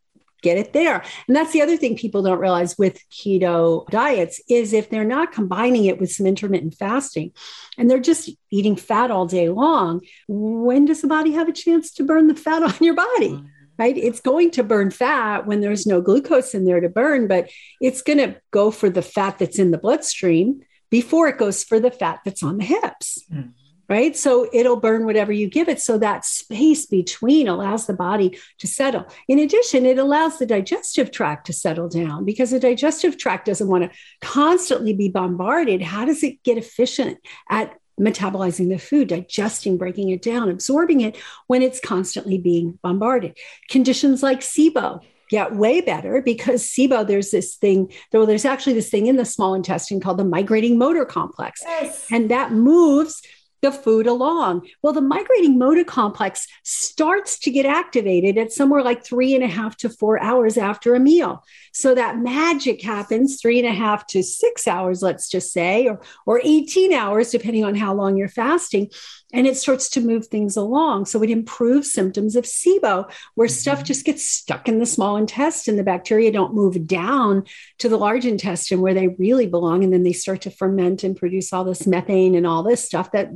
[0.41, 1.03] get it there.
[1.27, 5.33] And that's the other thing people don't realize with keto diets is if they're not
[5.33, 7.33] combining it with some intermittent fasting
[7.77, 11.91] and they're just eating fat all day long, when does the body have a chance
[11.95, 13.43] to burn the fat on your body?
[13.77, 13.97] Right?
[13.97, 17.51] It's going to burn fat when there's no glucose in there to burn, but
[17.81, 20.61] it's going to go for the fat that's in the bloodstream
[20.95, 23.25] before it goes for the fat that's on the hips.
[23.29, 23.51] Mm.
[23.89, 24.17] Right.
[24.17, 25.81] So it'll burn whatever you give it.
[25.81, 29.05] So that space between allows the body to settle.
[29.27, 33.67] In addition, it allows the digestive tract to settle down because the digestive tract doesn't
[33.67, 35.83] want to constantly be bombarded.
[35.83, 37.19] How does it get efficient
[37.51, 41.17] at metabolizing the food, digesting, breaking it down, absorbing it
[41.49, 43.37] when it's constantly being bombarded?
[43.69, 45.01] Conditions like SIBO
[45.35, 49.25] get way better because SIBO, there's this thing, though there's actually this thing in the
[49.25, 51.61] small intestine called the migrating motor complex.
[51.65, 52.07] Yes.
[52.13, 53.21] And that moves
[53.65, 54.69] the food along.
[54.83, 59.49] Well, the migrating motor complex starts to get activated at somewhere like three and a
[59.49, 61.43] half to four hours after a meal.
[61.73, 66.01] So that magic happens three and a half to six hours, let's just say, or,
[66.27, 68.91] or 18 hours, depending on how long you're fasting.
[69.35, 71.07] And it starts to move things along.
[71.07, 73.85] So it improves symptoms of SIBO, where stuff mm-hmm.
[73.85, 75.77] just gets stuck in the small intestine.
[75.77, 77.45] The bacteria don't move down
[77.79, 79.83] to the large intestine where they really belong.
[79.83, 83.11] And then they start to ferment and produce all this methane and all this stuff
[83.13, 83.31] that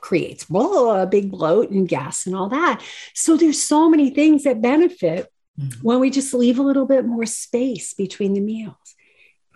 [0.00, 2.82] creates well, a big bloat and gas and all that.
[3.14, 5.80] So there's so many things that benefit mm-hmm.
[5.80, 8.74] when we just leave a little bit more space between the meals.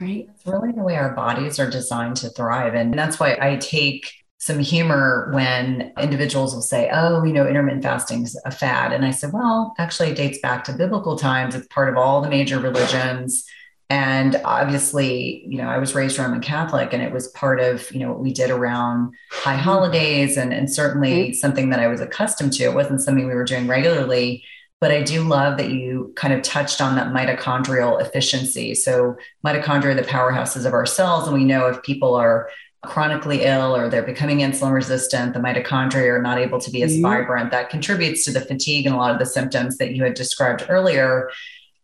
[0.00, 0.28] Right.
[0.34, 2.74] It's really the way our bodies are designed to thrive.
[2.74, 7.82] And that's why I take some humor when individuals will say, Oh, you know, intermittent
[7.82, 8.90] fasting is a fad.
[8.92, 11.54] And I said, Well, actually, it dates back to biblical times.
[11.54, 13.44] It's part of all the major religions.
[13.90, 18.00] And obviously, you know, I was raised Roman Catholic and it was part of, you
[18.00, 21.32] know, what we did around high holidays and, and certainly mm-hmm.
[21.34, 22.64] something that I was accustomed to.
[22.64, 24.42] It wasn't something we were doing regularly.
[24.80, 28.74] But I do love that you kind of touched on that mitochondrial efficiency.
[28.74, 31.26] So, mitochondria are the powerhouses of our cells.
[31.28, 32.48] And we know if people are
[32.82, 36.92] chronically ill or they're becoming insulin resistant, the mitochondria are not able to be as
[36.92, 37.02] mm-hmm.
[37.02, 37.50] vibrant.
[37.50, 40.66] That contributes to the fatigue and a lot of the symptoms that you had described
[40.68, 41.30] earlier.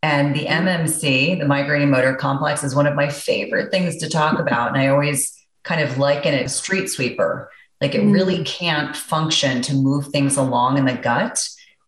[0.02, 4.38] And the MMC, the migrating motor complex, is one of my favorite things to talk
[4.38, 4.68] about.
[4.68, 5.32] And I always
[5.64, 7.50] kind of liken it a street sweeper.
[7.80, 8.46] Like it really mm.
[8.46, 11.46] can't function to move things along in the gut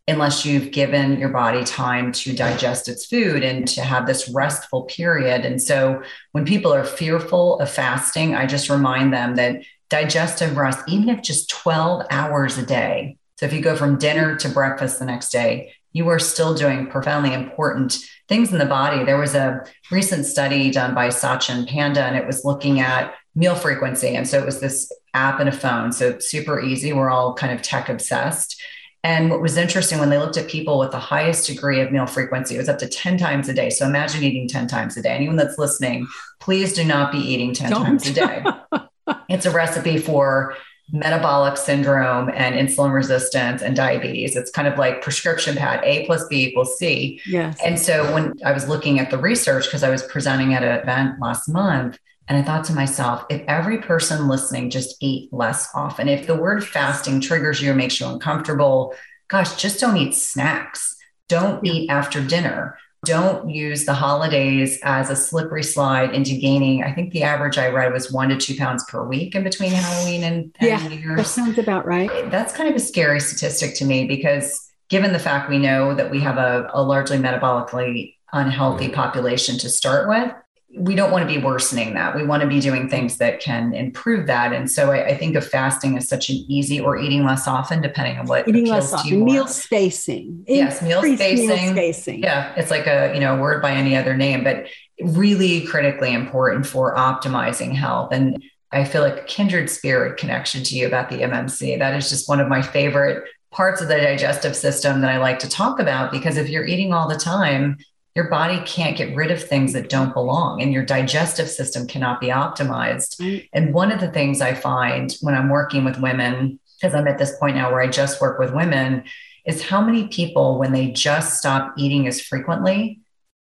[0.08, 4.84] unless you've given your body time to digest its food and to have this restful
[4.84, 5.44] period.
[5.44, 10.80] And so when people are fearful of fasting, I just remind them that digestive rest,
[10.88, 13.18] even if just 12 hours a day.
[13.36, 16.88] So if you go from dinner to breakfast the next day, you are still doing
[16.88, 19.04] profoundly important things in the body.
[19.04, 23.54] There was a recent study done by Satchin Panda, and it was looking at meal
[23.54, 24.14] frequency.
[24.14, 25.92] And so it was this app and a phone.
[25.92, 26.92] So super easy.
[26.92, 28.60] We're all kind of tech obsessed.
[29.04, 32.06] And what was interesting when they looked at people with the highest degree of meal
[32.06, 33.70] frequency, it was up to 10 times a day.
[33.70, 35.10] So imagine eating 10 times a day.
[35.10, 36.06] Anyone that's listening,
[36.40, 37.84] please do not be eating 10 Don't.
[37.84, 38.44] times a day.
[39.28, 40.56] it's a recipe for
[40.90, 44.34] metabolic syndrome and insulin resistance and diabetes.
[44.34, 47.20] It's kind of like prescription pad A plus B equals C.
[47.26, 47.58] Yes.
[47.64, 50.80] And so when I was looking at the research, because I was presenting at an
[50.80, 55.68] event last month, and I thought to myself, if every person listening just ate less
[55.74, 58.94] often, if the word fasting triggers you or makes you uncomfortable,
[59.28, 60.96] gosh, just don't eat snacks.
[61.28, 66.82] Don't eat after dinner don't use the holidays as a slippery slide into gaining.
[66.82, 69.70] I think the average I read was one to two pounds per week in between
[69.70, 71.18] Halloween and, and yeah, New Year's.
[71.18, 72.10] That sounds about right.
[72.10, 75.94] Eh, that's kind of a scary statistic to me because given the fact we know
[75.94, 80.32] that we have a, a largely metabolically unhealthy population to start with,
[80.76, 82.14] we don't want to be worsening that.
[82.14, 84.52] We want to be doing things that can improve that.
[84.52, 87.80] And so I, I think of fasting as such an easy or eating less often,
[87.80, 89.24] depending on what eating less often.
[89.24, 90.44] Meal spacing.
[90.46, 91.48] Yes, meal spacing.
[91.48, 92.22] meal spacing.
[92.22, 94.66] Yeah, it's like a you know word by any other name, but
[95.00, 98.12] really critically important for optimizing health.
[98.12, 101.78] And I feel like a kindred spirit connection to you about the MMC.
[101.78, 105.38] That is just one of my favorite parts of the digestive system that I like
[105.38, 107.78] to talk about because if you're eating all the time,
[108.18, 112.20] your body can't get rid of things that don't belong and your digestive system cannot
[112.20, 113.16] be optimized.
[113.20, 113.48] Mm.
[113.52, 117.18] And one of the things I find when I'm working with women, because I'm at
[117.18, 119.04] this point now where I just work with women,
[119.46, 122.98] is how many people, when they just stop eating as frequently,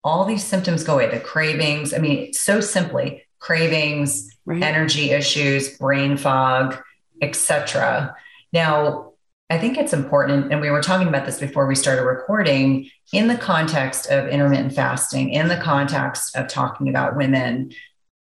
[0.05, 1.09] all these symptoms go away.
[1.09, 4.63] The cravings, I mean, so simply, cravings, right.
[4.63, 6.77] energy issues, brain fog,
[7.23, 8.15] etc.
[8.53, 9.08] Now,
[9.51, 13.29] I think it's important, and we were talking about this before we started recording, in
[13.29, 17.73] the context of intermittent fasting, in the context of talking about women.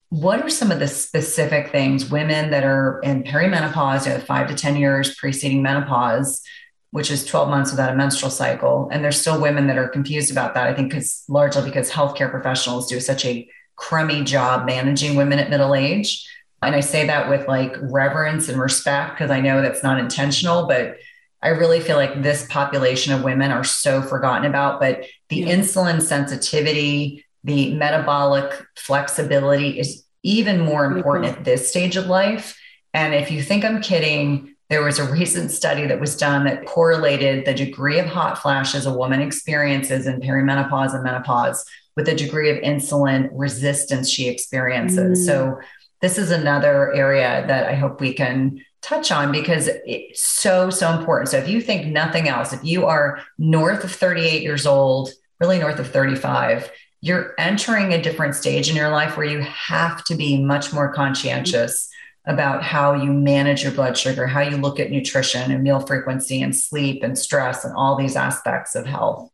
[0.09, 4.47] What are some of the specific things women that are in perimenopause, you know, five
[4.49, 6.43] to 10 years preceding menopause,
[6.91, 8.87] which is 12 months without a menstrual cycle?
[8.91, 10.67] And there's still women that are confused about that.
[10.67, 15.49] I think because largely because healthcare professionals do such a crummy job managing women at
[15.49, 16.29] middle age.
[16.61, 20.67] And I say that with like reverence and respect because I know that's not intentional,
[20.67, 20.97] but
[21.45, 25.55] I really feel like this population of women are so forgotten about, but the yeah.
[25.55, 32.59] insulin sensitivity, the metabolic flexibility is even more important at this stage of life.
[32.95, 36.65] And if you think I'm kidding, there was a recent study that was done that
[36.65, 41.63] correlated the degree of hot flashes a woman experiences in perimenopause and menopause
[41.95, 45.19] with the degree of insulin resistance she experiences.
[45.19, 45.25] Mm.
[45.25, 45.59] So,
[46.01, 50.91] this is another area that I hope we can touch on because it's so, so
[50.97, 51.29] important.
[51.29, 55.57] So if you think nothing else, if you are north of 38 years old, really
[55.57, 56.71] north of 35,
[57.01, 60.93] you're entering a different stage in your life where you have to be much more
[60.93, 61.89] conscientious
[62.27, 66.41] about how you manage your blood sugar, how you look at nutrition and meal frequency
[66.41, 69.29] and sleep and stress and all these aspects of health.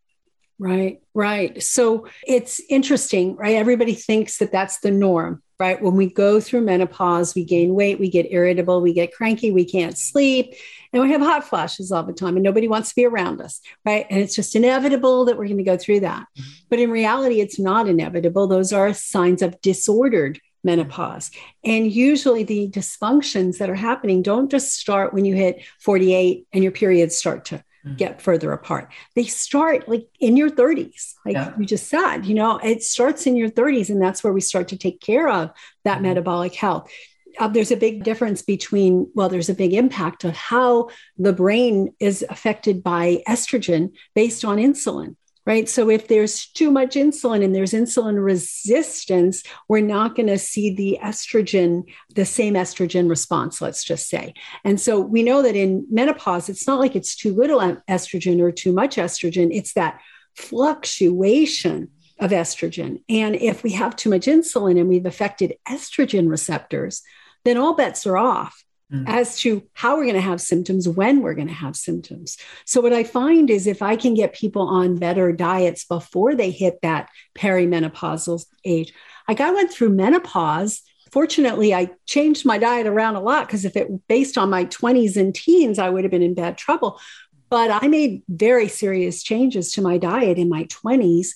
[0.62, 1.62] Right, right.
[1.64, 3.56] So it's interesting, right?
[3.56, 5.82] Everybody thinks that that's the norm, right?
[5.82, 9.66] When we go through menopause, we gain weight, we get irritable, we get cranky, we
[9.66, 10.54] can't sleep,
[10.94, 13.60] and we have hot flashes all the time, and nobody wants to be around us,
[13.86, 14.06] right?
[14.12, 16.28] And it's just inevitable that we're going to go through that.
[16.38, 16.50] Mm-hmm.
[16.70, 18.46] But in reality, it's not inevitable.
[18.46, 21.32] Those are signs of disordered menopause.
[21.64, 26.62] And usually the dysfunctions that are happening don't just start when you hit 48 and
[26.62, 27.96] your periods start to mm-hmm.
[27.96, 28.92] get further apart.
[29.16, 31.54] They start like in your 30s, like yeah.
[31.58, 34.70] you just said, you know, it starts in your 30s, and that's where we start
[34.70, 35.52] to take care of
[35.84, 36.04] that mm-hmm.
[36.04, 36.92] metabolic health.
[37.40, 41.94] Uh, there's a big difference between, well, there's a big impact of how the brain
[42.00, 45.16] is affected by estrogen based on insulin
[45.46, 45.68] right?
[45.68, 50.74] So if there's too much insulin and there's insulin resistance, we're not going to see
[50.74, 51.84] the estrogen,
[52.16, 54.34] the same estrogen response, let's just say.
[54.64, 58.52] And so we know that in menopause, it's not like it's too little estrogen or
[58.52, 60.00] too much estrogen, it's that
[60.36, 61.90] fluctuation
[62.20, 63.02] of estrogen.
[63.10, 67.02] And if we have too much insulin and we've affected estrogen receptors,
[67.44, 69.04] then all bets are off mm.
[69.08, 72.38] as to how we're going to have symptoms, when we're going to have symptoms.
[72.66, 76.52] So, what I find is if I can get people on better diets before they
[76.52, 78.94] hit that perimenopausal age,
[79.28, 80.82] like I went through menopause.
[81.12, 85.18] Fortunately, I changed my diet around a lot because if it based on my 20s
[85.18, 87.02] and teens, I would have been in bad trouble.
[87.50, 91.32] But I made very serious changes to my diet in my 20s.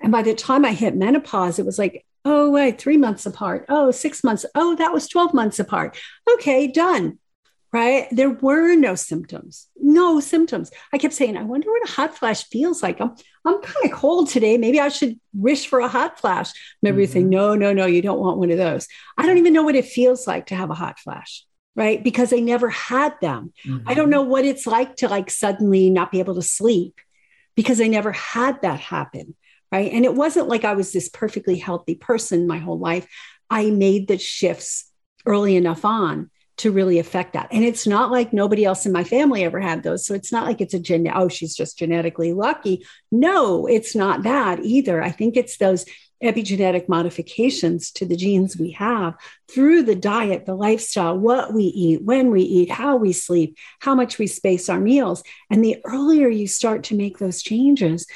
[0.00, 3.64] And by the time I hit menopause, it was like Oh, wait, three months apart.
[3.68, 4.44] Oh, six months.
[4.54, 5.98] Oh, that was 12 months apart.
[6.34, 7.18] Okay, done.
[7.72, 8.08] Right.
[8.10, 10.72] There were no symptoms, no symptoms.
[10.92, 13.00] I kept saying, I wonder what a hot flash feels like.
[13.00, 13.14] I'm,
[13.44, 14.58] I'm kind of cold today.
[14.58, 16.50] Maybe I should wish for a hot flash.
[16.82, 17.12] Maybe mm-hmm.
[17.12, 18.88] saying, no, no, no, you don't want one of those.
[19.16, 21.44] I don't even know what it feels like to have a hot flash
[21.76, 23.88] right because i never had them mm-hmm.
[23.88, 24.12] i don't mm-hmm.
[24.12, 27.00] know what it's like to like suddenly not be able to sleep
[27.54, 29.34] because i never had that happen
[29.72, 29.92] right?
[29.92, 33.06] And it wasn't like I was this perfectly healthy person my whole life.
[33.48, 34.90] I made the shifts
[35.26, 37.48] early enough on to really affect that.
[37.50, 40.04] And it's not like nobody else in my family ever had those.
[40.04, 42.84] So it's not like it's a gen, oh, she's just genetically lucky.
[43.10, 45.02] No, it's not that either.
[45.02, 45.86] I think it's those
[46.22, 49.14] epigenetic modifications to the genes we have
[49.50, 53.94] through the diet, the lifestyle, what we eat, when we eat, how we sleep, how
[53.94, 55.22] much we space our meals.
[55.48, 58.06] And the earlier you start to make those changes,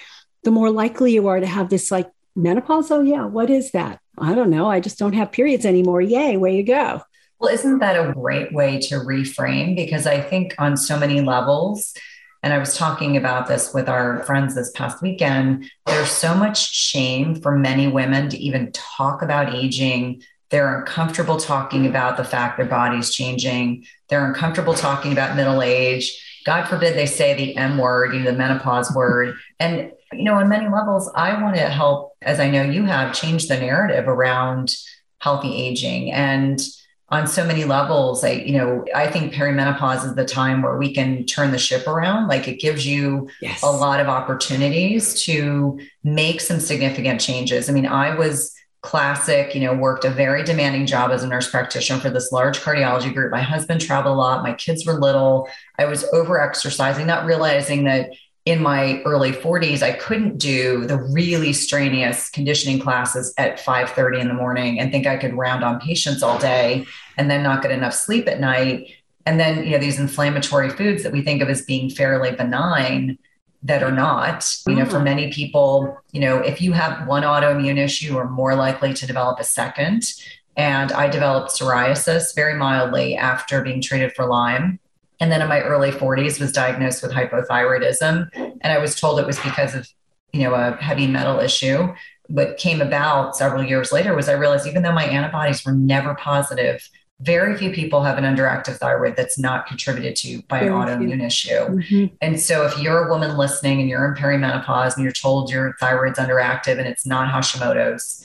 [0.45, 2.90] the more likely you are to have this like menopause.
[2.90, 4.01] Oh, yeah, what is that?
[4.18, 4.68] I don't know.
[4.68, 6.01] I just don't have periods anymore.
[6.01, 7.03] Yay, way you go.
[7.38, 9.76] Well, isn't that a great way to reframe?
[9.76, 11.95] Because I think on so many levels,
[12.42, 16.72] and I was talking about this with our friends this past weekend, there's so much
[16.72, 20.22] shame for many women to even talk about aging.
[20.51, 23.86] They're uncomfortable talking about the fact their body's changing.
[24.09, 26.42] They're uncomfortable talking about middle age.
[26.45, 29.36] God forbid they say the M word, you know, the menopause word.
[29.59, 33.14] And you know, on many levels, I want to help, as I know you have,
[33.14, 34.74] change the narrative around
[35.18, 36.12] healthy aging.
[36.12, 36.60] And
[37.08, 40.94] on so many levels, I, you know, I think perimenopause is the time where we
[40.94, 42.28] can turn the ship around.
[42.28, 43.62] Like it gives you yes.
[43.62, 47.68] a lot of opportunities to make some significant changes.
[47.68, 48.54] I mean, I was
[48.84, 52.60] classic, you know, worked a very demanding job as a nurse practitioner for this large
[52.60, 53.32] cardiology group.
[53.32, 54.42] My husband traveled a lot.
[54.42, 55.48] My kids were little.
[55.78, 58.10] I was over exercising, not realizing that
[58.45, 64.28] in my early 40s i couldn't do the really strenuous conditioning classes at 5.30 in
[64.28, 66.84] the morning and think i could round on patients all day
[67.16, 68.88] and then not get enough sleep at night.
[69.26, 73.18] And then you know these inflammatory foods that we think of as being fairly benign
[73.62, 75.05] that are not you know for mm.
[75.05, 79.40] many people you know if you have one autoimmune issue you're more likely to develop
[79.40, 80.12] a second.
[80.57, 84.78] And i developed psoriasis very mildly after being treated for lyme
[85.24, 89.26] and then in my early 40s was diagnosed with hypothyroidism and i was told it
[89.26, 89.88] was because of
[90.34, 91.94] you know a heavy metal issue
[92.26, 96.14] what came about several years later was i realized even though my antibodies were never
[96.16, 96.86] positive
[97.20, 101.16] very few people have an underactive thyroid that's not contributed to by very an autoimmune
[101.16, 101.26] few.
[101.26, 101.48] issue.
[101.48, 102.14] Mm-hmm.
[102.20, 105.76] And so if you're a woman listening and you're in perimenopause and you're told your
[105.78, 108.23] thyroid's underactive and it's not Hashimoto's,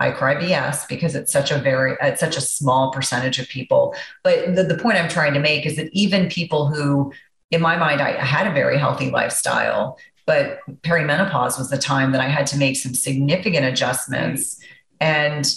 [0.00, 3.94] I cry BS because it's such a very, it's such a small percentage of people.
[4.22, 7.12] But the, the point I'm trying to make is that even people who,
[7.50, 12.20] in my mind, I had a very healthy lifestyle, but perimenopause was the time that
[12.20, 14.60] I had to make some significant adjustments.
[15.00, 15.52] And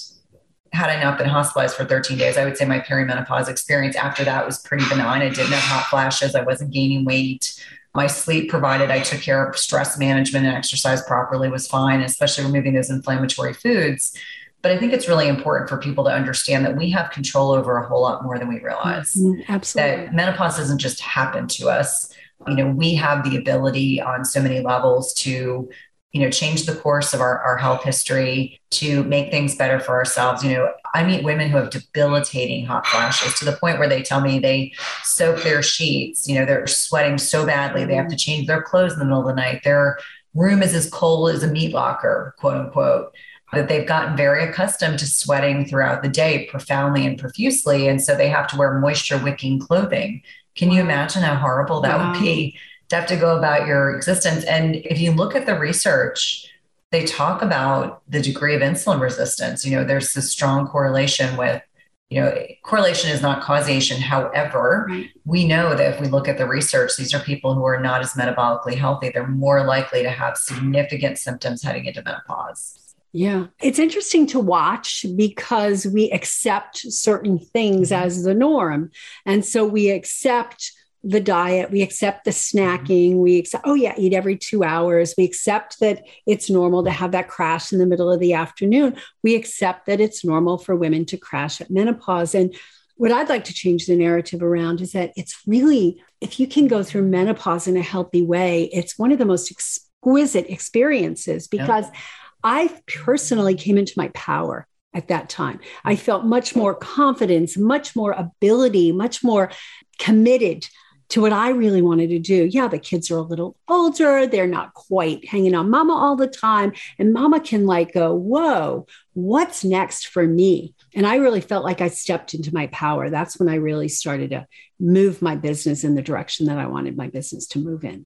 [0.74, 4.24] had I not been hospitalized for 13 days, I would say my perimenopause experience after
[4.24, 5.22] that was pretty benign.
[5.22, 6.34] I didn't have hot flashes.
[6.34, 7.62] I wasn't gaining weight.
[7.94, 12.46] My sleep provided I took care of stress management and exercise properly was fine, especially
[12.46, 14.18] removing those inflammatory foods.
[14.62, 17.78] But I think it's really important for people to understand that we have control over
[17.78, 19.16] a whole lot more than we realize.
[19.16, 20.06] Mm, absolutely.
[20.06, 22.14] That menopause doesn't just happen to us.
[22.48, 25.70] You know, we have the ability on so many levels to
[26.12, 29.94] you know change the course of our, our health history to make things better for
[29.94, 33.90] ourselves you know i meet women who have debilitating hot flashes to the point where
[33.90, 38.08] they tell me they soak their sheets you know they're sweating so badly they have
[38.08, 38.18] to mm-hmm.
[38.18, 39.98] change their clothes in the middle of the night their
[40.34, 43.14] room is as cold as a meat locker quote unquote
[43.54, 47.88] that they've gotten very accustomed to sweating throughout the day profoundly and profusely.
[47.88, 50.24] And so they have to wear moisture wicking clothing.
[50.56, 52.12] Can you imagine how horrible that wow.
[52.12, 52.58] would be
[52.92, 54.44] to have to go about your existence?
[54.44, 56.48] And if you look at the research,
[56.92, 59.66] they talk about the degree of insulin resistance.
[59.66, 61.62] You know, there's this strong correlation with,
[62.10, 64.02] you know, correlation is not causation.
[64.02, 65.10] However, right.
[65.24, 68.02] we know that if we look at the research, these are people who are not
[68.02, 69.10] as metabolically healthy.
[69.10, 72.78] They're more likely to have significant symptoms heading into menopause.
[73.14, 73.48] Yeah.
[73.62, 78.04] It's interesting to watch because we accept certain things mm-hmm.
[78.04, 78.92] as the norm.
[79.26, 80.74] And so we accept
[81.04, 82.60] the diet, we accept the mm-hmm.
[82.60, 85.14] snacking, we accept, oh, yeah, eat every two hours.
[85.18, 88.96] We accept that it's normal to have that crash in the middle of the afternoon.
[89.24, 92.36] We accept that it's normal for women to crash at menopause.
[92.36, 92.56] And
[92.98, 96.68] what I'd like to change the narrative around is that it's really, if you can
[96.68, 101.86] go through menopause in a healthy way, it's one of the most exquisite experiences because.
[101.86, 102.00] Yeah
[102.44, 105.60] I personally came into my power at that time.
[105.84, 106.00] I mm.
[106.00, 109.52] felt much more confidence, much more ability, much more
[110.00, 110.68] committed
[111.12, 112.46] to what I really wanted to do.
[112.46, 114.26] Yeah, the kids are a little older.
[114.26, 116.74] They're not quite hanging on mama all the time.
[116.98, 120.74] And mama can like go, whoa, what's next for me?
[120.96, 123.10] And I really felt like I stepped into my power.
[123.10, 124.48] That's when I really started to
[124.80, 128.06] move my business in the direction that I wanted my business to move in.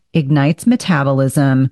[0.13, 1.71] ignites metabolism,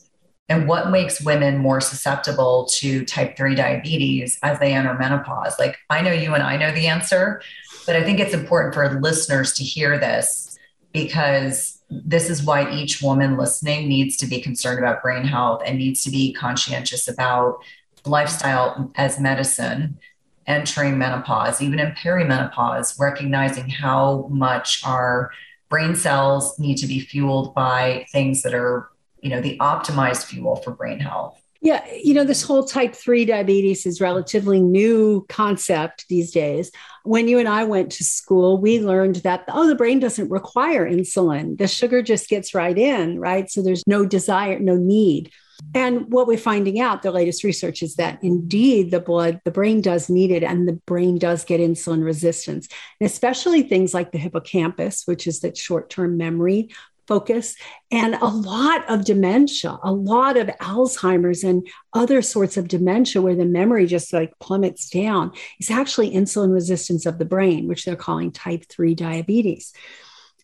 [0.50, 5.60] and what makes women more susceptible to type 3 diabetes as they enter menopause?
[5.60, 7.42] Like, I know you and I know the answer,
[7.86, 10.58] but I think it's important for listeners to hear this
[10.94, 15.78] because this is why each woman listening needs to be concerned about brain health and
[15.78, 17.58] needs to be conscientious about
[18.06, 20.00] lifestyle as medicine
[20.48, 25.32] entering menopause, even in perimenopause, recognizing how much our
[25.70, 28.90] brain cells need to be fueled by things that are,
[29.22, 31.42] you know, the optimized fuel for brain health.
[31.60, 36.72] Yeah, you know, this whole type 3 diabetes is relatively new concept these days.
[37.04, 40.90] When you and I went to school, we learned that oh, the brain doesn't require
[40.90, 41.58] insulin.
[41.58, 43.50] The sugar just gets right in, right?
[43.50, 45.32] So there's no desire, no need.
[45.74, 49.82] And what we're finding out, the latest research is that indeed the blood, the brain
[49.82, 52.68] does need it, and the brain does get insulin resistance,
[53.00, 56.70] and especially things like the hippocampus, which is that short term memory
[57.08, 57.56] focus
[57.90, 63.36] and a lot of dementia, a lot of Alzheimer's and other sorts of dementia where
[63.36, 67.96] the memory just like plummets down is actually insulin resistance of the brain, which they're
[67.96, 69.74] calling type 3 diabetes.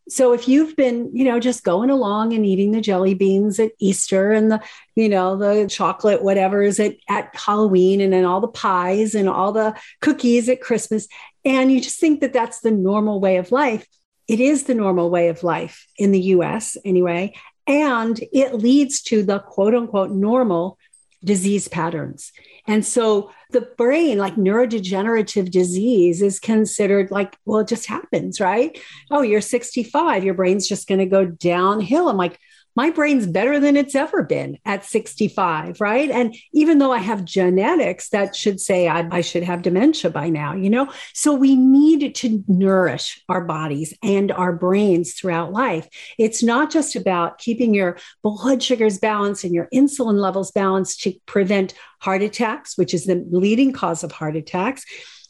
[0.09, 3.71] So if you've been, you know, just going along and eating the jelly beans at
[3.79, 4.61] Easter and the,
[4.95, 9.29] you know, the chocolate, whatever is at, at Halloween and then all the pies and
[9.29, 11.07] all the cookies at Christmas,
[11.45, 13.87] and you just think that that's the normal way of life,
[14.27, 17.33] it is the normal way of life in the US anyway.
[17.65, 20.77] And it leads to the quote unquote normal
[21.23, 22.31] disease patterns.
[22.67, 28.77] And so the brain, like neurodegenerative disease, is considered like, well, it just happens, right?
[29.11, 32.09] Oh, you're 65, your brain's just going to go downhill.
[32.09, 32.39] I'm like,
[32.75, 36.09] my brain's better than it's ever been at 65, right?
[36.09, 40.29] And even though I have genetics that should say I, I, should have dementia by
[40.29, 40.91] now, you know?
[41.13, 45.87] So we need to nourish our bodies and our brains throughout life.
[46.17, 51.13] It's not just about keeping your blood sugars balanced and your insulin levels balanced to
[51.25, 54.85] prevent heart attacks, which is the leading cause of heart attacks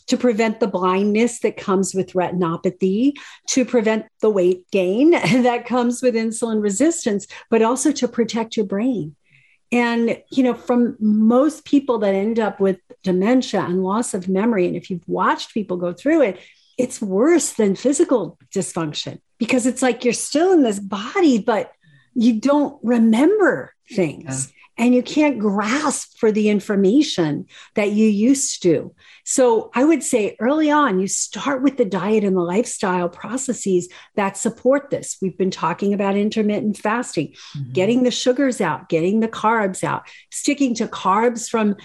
[0.07, 3.13] to prevent the blindness that comes with retinopathy,
[3.49, 5.11] to prevent the weight gain
[5.43, 9.15] that comes with insulin resistance, but also to protect your brain.
[9.71, 14.67] And, you know, from most people that end up with dementia and loss of memory,
[14.67, 16.39] and if you've watched people go through it,
[16.77, 21.71] it's worse than physical dysfunction because it's like you're still in this body, but
[22.13, 24.51] you don't remember things.
[24.51, 27.45] Yeah and you can't grasp for the information
[27.75, 28.93] that you used to.
[29.23, 33.87] So I would say early on, you start with the diet and the lifestyle processes
[34.15, 35.17] that support this.
[35.21, 37.71] We've been talking about intermittent fasting, mm-hmm.
[37.73, 41.75] getting the sugars out, getting the carbs out, sticking to carbs from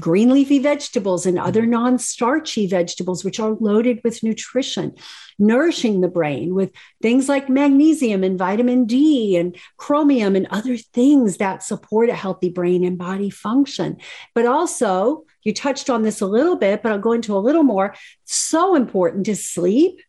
[0.00, 1.70] green leafy vegetables and other mm-hmm.
[1.70, 4.94] non starchy vegetables, which are loaded with nutrition,
[5.38, 6.70] nourishing the brain with
[7.00, 12.48] things like magnesium and vitamin D and chromium and other things that support a healthy
[12.48, 13.96] brain and body function.
[14.34, 17.64] But also, you touched on this a little bit, but I'll go into a little
[17.64, 17.94] more.
[18.24, 20.00] So important is sleep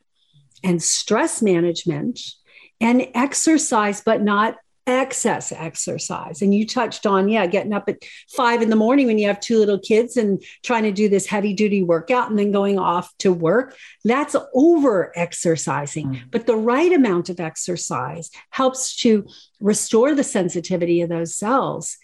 [0.64, 2.20] and stress management
[2.80, 6.42] and exercise, but not excess exercise.
[6.42, 9.40] And you touched on, yeah, getting up at five in the morning when you have
[9.40, 13.16] two little kids and trying to do this heavy duty workout and then going off
[13.20, 13.76] to work.
[14.04, 16.08] That's over exercising.
[16.08, 16.32] Mm.
[16.32, 19.26] But the right amount of exercise helps to
[19.60, 21.98] restore the sensitivity of those cells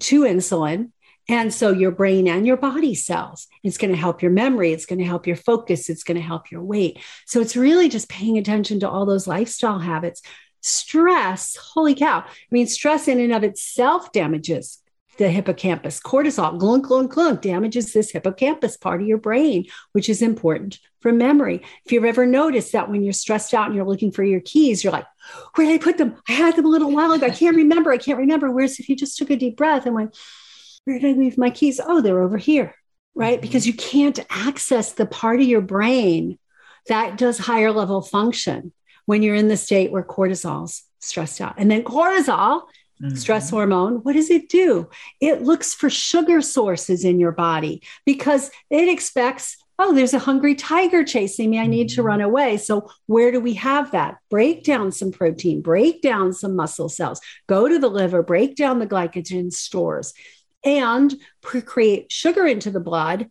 [0.00, 0.90] to insulin
[1.28, 4.86] and so your brain and your body cells, it's going to help your memory, it's
[4.86, 7.00] going to help your focus, it's going to help your weight.
[7.26, 10.22] So it's really just paying attention to all those lifestyle habits.
[10.66, 12.24] Stress, holy cow.
[12.26, 14.82] I mean, stress in and of itself damages
[15.16, 16.00] the hippocampus.
[16.00, 21.12] Cortisol, glunk, glunk, glunk, damages this hippocampus part of your brain, which is important for
[21.12, 21.62] memory.
[21.84, 24.82] If you've ever noticed that when you're stressed out and you're looking for your keys,
[24.82, 25.06] you're like,
[25.54, 26.16] where did I put them?
[26.28, 27.26] I had them a little while ago.
[27.26, 27.92] I can't remember.
[27.92, 28.50] I can't remember.
[28.50, 30.18] Whereas if you just took a deep breath and went,
[30.82, 31.80] where did I leave my keys?
[31.80, 32.74] Oh, they're over here,
[33.14, 33.34] right?
[33.34, 33.40] Mm-hmm.
[33.40, 36.40] Because you can't access the part of your brain
[36.88, 38.72] that does higher level function
[39.06, 41.54] when you're in the state where cortisol's stressed out.
[41.56, 42.62] And then cortisol,
[43.02, 43.14] mm-hmm.
[43.14, 44.88] stress hormone, what does it do?
[45.20, 50.54] It looks for sugar sources in your body because it expects oh, there's a hungry
[50.54, 51.58] tiger chasing me.
[51.58, 52.06] I need to mm-hmm.
[52.06, 52.56] run away.
[52.56, 54.16] So, where do we have that?
[54.30, 58.78] Break down some protein, break down some muscle cells, go to the liver, break down
[58.78, 60.14] the glycogen stores
[60.64, 63.30] and create sugar into the blood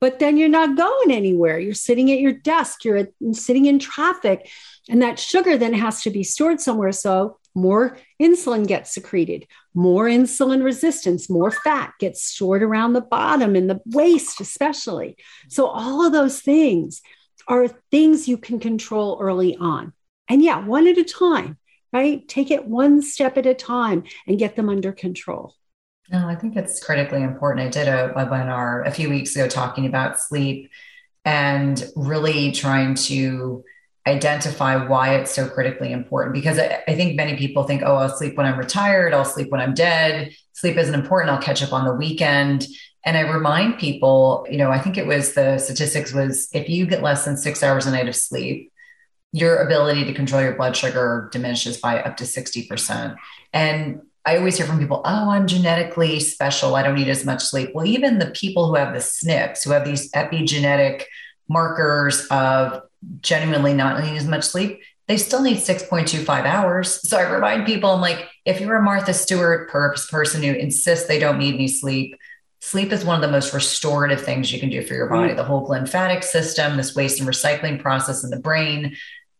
[0.00, 1.58] but then you're not going anywhere.
[1.58, 2.84] You're sitting at your desk.
[2.84, 4.50] You're sitting in traffic
[4.88, 10.04] and that sugar then has to be stored somewhere so more insulin gets secreted more
[10.04, 15.16] insulin resistance more fat gets stored around the bottom and the waist especially.
[15.48, 17.00] So all of those things
[17.48, 19.92] are things you can control early on.
[20.28, 21.58] And yeah one at a time
[21.92, 22.26] right?
[22.28, 25.54] Take it one step at a time and get them under control
[26.10, 27.66] no, I think it's critically important.
[27.66, 30.70] I did a webinar a few weeks ago talking about sleep
[31.24, 33.64] and really trying to
[34.06, 38.16] identify why it's so critically important because I, I, think many people think, oh, I'll
[38.16, 40.32] sleep when I'm retired, I'll sleep when I'm dead.
[40.52, 42.68] Sleep isn't important, I'll catch up on the weekend.
[43.04, 46.86] And I remind people, you know, I think it was the statistics was if you
[46.86, 48.72] get less than six hours a night of sleep,
[49.32, 53.16] your ability to control your blood sugar diminishes by up to 60%.
[53.52, 56.74] And I always hear from people, oh, I'm genetically special.
[56.74, 57.70] I don't need as much sleep.
[57.74, 61.04] Well, even the people who have the SNPs, who have these epigenetic
[61.48, 62.82] markers of
[63.20, 67.08] genuinely not needing as much sleep, they still need 6.25 hours.
[67.08, 71.20] So I remind people, I'm like, if you're a Martha Stewart person who insists they
[71.20, 72.16] don't need any sleep,
[72.60, 75.34] sleep is one of the most restorative things you can do for your body.
[75.34, 75.36] Mm.
[75.36, 78.96] The whole lymphatic system, this waste and recycling process in the brain,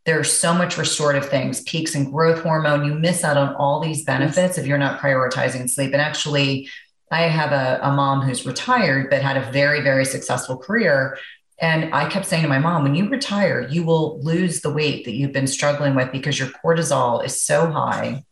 [0.06, 2.84] there's so much restorative things, peaks in growth hormone.
[2.84, 5.92] You miss out on all these benefits if you're not prioritizing sleep.
[5.92, 6.70] And actually,
[7.10, 11.18] I have a, a mom who's retired but had a very, very successful career.
[11.58, 15.04] And I kept saying to my mom, when you retire, you will lose the weight
[15.06, 18.24] that you've been struggling with because your cortisol is so high.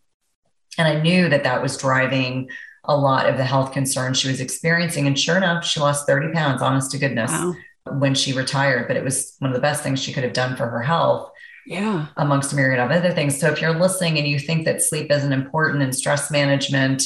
[0.78, 2.50] And I knew that that was driving
[2.84, 5.08] a lot of the health concerns she was experiencing.
[5.08, 7.54] And sure enough, she lost 30 pounds, honest to goodness, wow.
[7.90, 8.86] when she retired.
[8.86, 11.32] But it was one of the best things she could have done for her health
[11.66, 14.82] yeah amongst a myriad of other things so if you're listening and you think that
[14.82, 17.02] sleep isn't important in stress management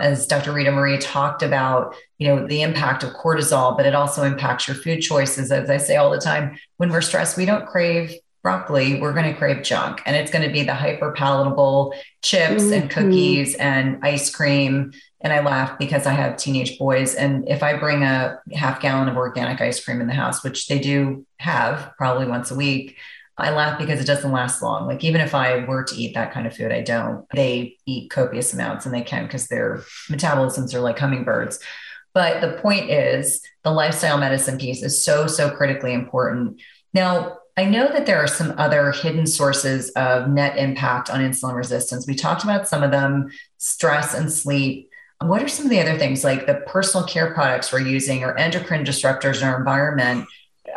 [0.00, 4.68] as dr Ritamarie talked about you know the impact of cortisol but it also impacts
[4.68, 8.14] your food choices as i say all the time when we're stressed we don't crave
[8.42, 11.92] broccoli we're going to crave junk and it's going to be the hyper palatable
[12.22, 12.74] chips mm-hmm.
[12.74, 17.14] and cookies and ice cream and I laugh because I have teenage boys.
[17.14, 20.68] And if I bring a half gallon of organic ice cream in the house, which
[20.68, 22.96] they do have probably once a week,
[23.38, 24.86] I laugh because it doesn't last long.
[24.86, 27.24] Like even if I were to eat that kind of food, I don't.
[27.34, 31.60] They eat copious amounts and they can because their metabolisms are like hummingbirds.
[32.14, 36.60] But the point is the lifestyle medicine piece is so, so critically important.
[36.92, 41.54] Now, I know that there are some other hidden sources of net impact on insulin
[41.54, 42.06] resistance.
[42.06, 44.90] We talked about some of them stress and sleep.
[45.20, 48.36] What are some of the other things like the personal care products we're using or
[48.36, 50.26] endocrine disruptors in our environment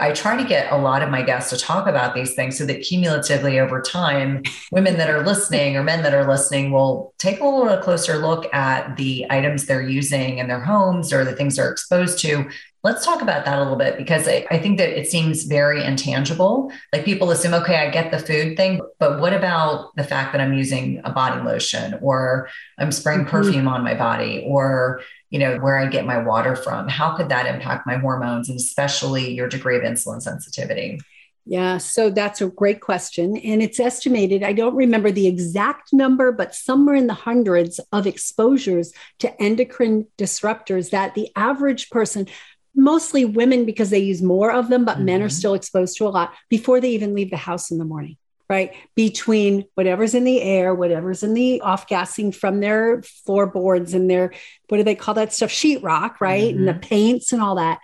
[0.02, 2.66] I try to get a lot of my guests to talk about these things so
[2.66, 4.42] that cumulatively over time,
[4.72, 8.52] women that are listening or men that are listening will take a little closer look
[8.52, 12.50] at the items they're using in their homes or the things they're exposed to.
[12.84, 15.84] Let's talk about that a little bit because I, I think that it seems very
[15.84, 16.72] intangible.
[16.92, 20.42] Like people assume, okay, I get the food thing, but what about the fact that
[20.42, 22.50] I'm using a body lotion or
[22.80, 23.30] I'm spraying mm-hmm.
[23.30, 25.02] perfume on my body or
[25.32, 26.88] you know, where I get my water from.
[26.88, 31.00] How could that impact my hormones and especially your degree of insulin sensitivity?
[31.46, 33.36] Yeah, so that's a great question.
[33.38, 38.06] And it's estimated, I don't remember the exact number, but somewhere in the hundreds of
[38.06, 42.28] exposures to endocrine disruptors that the average person,
[42.76, 45.06] mostly women because they use more of them, but mm-hmm.
[45.06, 45.32] men are mm-hmm.
[45.32, 48.18] still exposed to a lot before they even leave the house in the morning
[48.52, 48.74] right?
[48.96, 54.34] Between whatever's in the air, whatever's in the off gassing from their floorboards and their,
[54.68, 55.50] what do they call that stuff?
[55.50, 56.50] Sheetrock, right?
[56.50, 56.60] Mm-hmm.
[56.60, 56.82] And the mm-hmm.
[56.82, 57.80] paints and all that.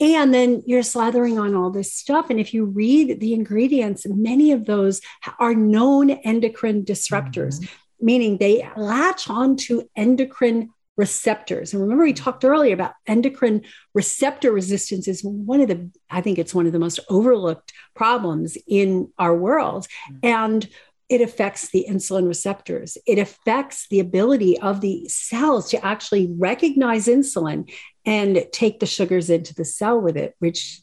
[0.00, 2.30] And then you're slathering on all this stuff.
[2.30, 5.02] And if you read the ingredients, many of those
[5.38, 8.06] are known endocrine disruptors, mm-hmm.
[8.06, 11.72] meaning they latch onto endocrine receptors.
[11.72, 13.62] And remember, we talked earlier about endocrine
[13.94, 18.56] receptor resistance is one of the, I think it's one of the most overlooked problems
[18.66, 19.86] in our world.
[20.10, 20.18] Mm-hmm.
[20.22, 20.68] And
[21.08, 22.98] it affects the insulin receptors.
[23.06, 27.70] It affects the ability of the cells to actually recognize insulin
[28.04, 30.80] and take the sugars into the cell with it, which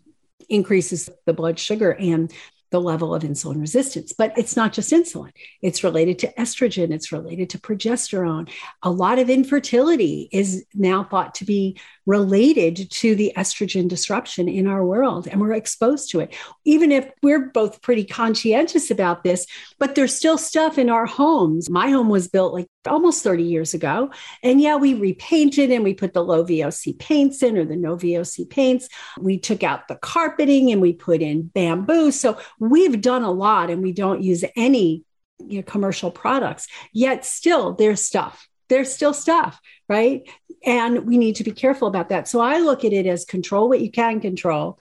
[0.47, 2.31] increases the blood sugar and
[2.73, 4.13] the level of insulin resistance.
[4.13, 8.49] But it's not just insulin, it's related to estrogen, it's related to progesterone.
[8.81, 14.67] A lot of infertility is now thought to be related to the estrogen disruption in
[14.67, 16.33] our world, and we're exposed to it.
[16.65, 19.45] Even if we're both pretty conscientious about this,
[19.79, 21.69] but there's still stuff in our homes.
[21.69, 24.11] My home was built like almost 30 years ago.
[24.41, 27.95] And yeah, we repainted and we put the low VOC paints in or the no
[27.95, 28.89] VOC paints.
[29.19, 32.11] We took out the carpeting and we put in bamboo.
[32.11, 35.03] So we've done a lot and we don't use any
[35.39, 36.67] you know, commercial products.
[36.93, 38.47] Yet still, there's stuff.
[38.69, 40.27] There's still stuff, right?
[40.65, 42.27] And we need to be careful about that.
[42.27, 44.79] So I look at it as control what you can control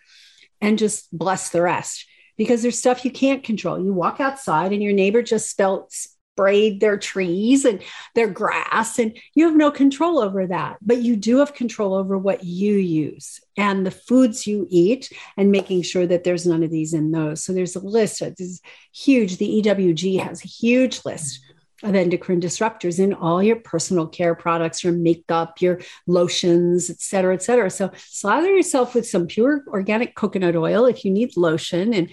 [0.61, 2.07] and just bless the rest
[2.37, 3.83] because there's stuff you can't control.
[3.83, 5.93] You walk outside and your neighbor just spelt
[6.33, 7.83] sprayed their trees and
[8.15, 10.79] their grass, and you have no control over that.
[10.81, 15.53] But you do have control over what you use and the foods you eat and
[15.53, 17.45] making sure that there's none of these in those.
[17.45, 18.23] So there's a list.
[18.23, 18.61] It's
[18.95, 19.37] huge.
[19.37, 21.41] The EWG has a huge list
[21.83, 27.35] of endocrine disruptors in all your personal care products, your makeup, your lotions, et cetera,
[27.35, 27.71] et cetera.
[27.71, 32.11] So slather yourself with some pure organic coconut oil if you need lotion and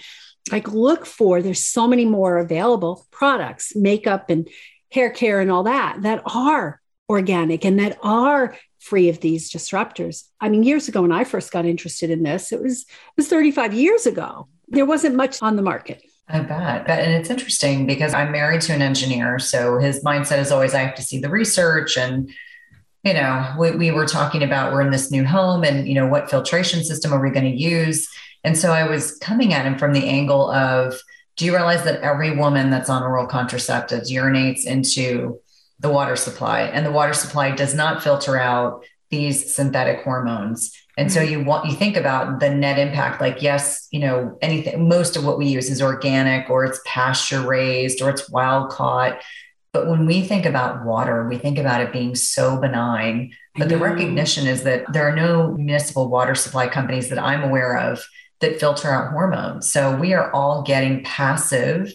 [0.52, 4.48] like look for there's so many more available products, makeup and
[4.92, 10.24] hair care and all that that are organic and that are free of these disruptors.
[10.40, 13.28] I mean, years ago when I first got interested in this, it was it was
[13.28, 14.48] 35 years ago.
[14.68, 16.04] There wasn't much on the market.
[16.30, 16.86] I bet.
[16.86, 19.40] But, And it's interesting because I'm married to an engineer.
[19.40, 21.98] So his mindset is always, I have to see the research.
[21.98, 22.30] And,
[23.04, 26.08] you know, we, we were talking about we're in this new home and, you know,
[26.08, 28.08] what filtration system are we going to use?
[28.44, 30.96] And so I was coming at him from the angle of,
[31.36, 35.40] do you realize that every woman that's on oral contraceptives urinates into
[35.80, 41.12] the water supply and the water supply does not filter out these synthetic hormones and
[41.12, 41.32] so mm-hmm.
[41.32, 45.26] you want you think about the net impact like yes you know anything most of
[45.26, 49.20] what we use is organic or it's pasture raised or it's wild caught
[49.72, 53.78] but when we think about water we think about it being so benign but the
[53.78, 58.04] recognition is that there are no municipal water supply companies that i'm aware of
[58.42, 61.94] that filter out hormones so we are all getting passive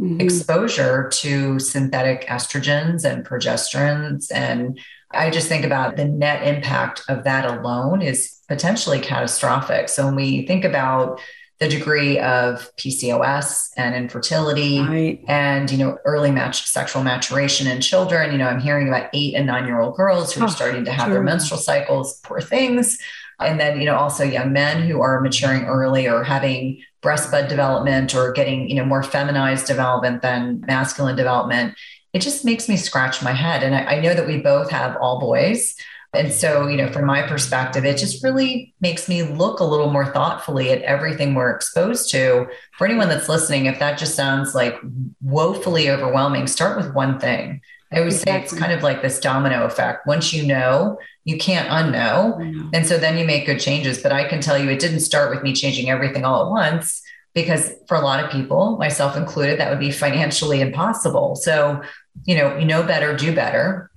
[0.00, 0.20] mm-hmm.
[0.20, 4.80] exposure to synthetic estrogens and progesterones and
[5.14, 9.88] I just think about the net impact of that alone is potentially catastrophic.
[9.88, 11.20] So when we think about
[11.58, 15.24] the degree of PCOS and infertility right.
[15.28, 19.34] and you know early match sexual maturation in children, you know I'm hearing about 8
[19.36, 21.14] and 9 year old girls who are oh, starting to have true.
[21.14, 22.98] their menstrual cycles, poor things.
[23.38, 27.48] And then you know also young men who are maturing early or having breast bud
[27.48, 31.74] development or getting you know more feminized development than masculine development
[32.12, 33.62] it just makes me scratch my head.
[33.62, 35.74] And I, I know that we both have all boys.
[36.14, 39.90] And so, you know, from my perspective, it just really makes me look a little
[39.90, 42.46] more thoughtfully at everything we're exposed to.
[42.76, 44.78] For anyone that's listening, if that just sounds like
[45.22, 47.62] woefully overwhelming, start with one thing.
[47.90, 48.48] I always exactly.
[48.48, 50.06] say it's kind of like this domino effect.
[50.06, 52.70] Once you know, you can't unknow.
[52.74, 54.02] And so then you make good changes.
[54.02, 57.02] But I can tell you, it didn't start with me changing everything all at once
[57.34, 61.36] because for a lot of people, myself included, that would be financially impossible.
[61.36, 61.82] So
[62.24, 63.90] you know, you know better, do better.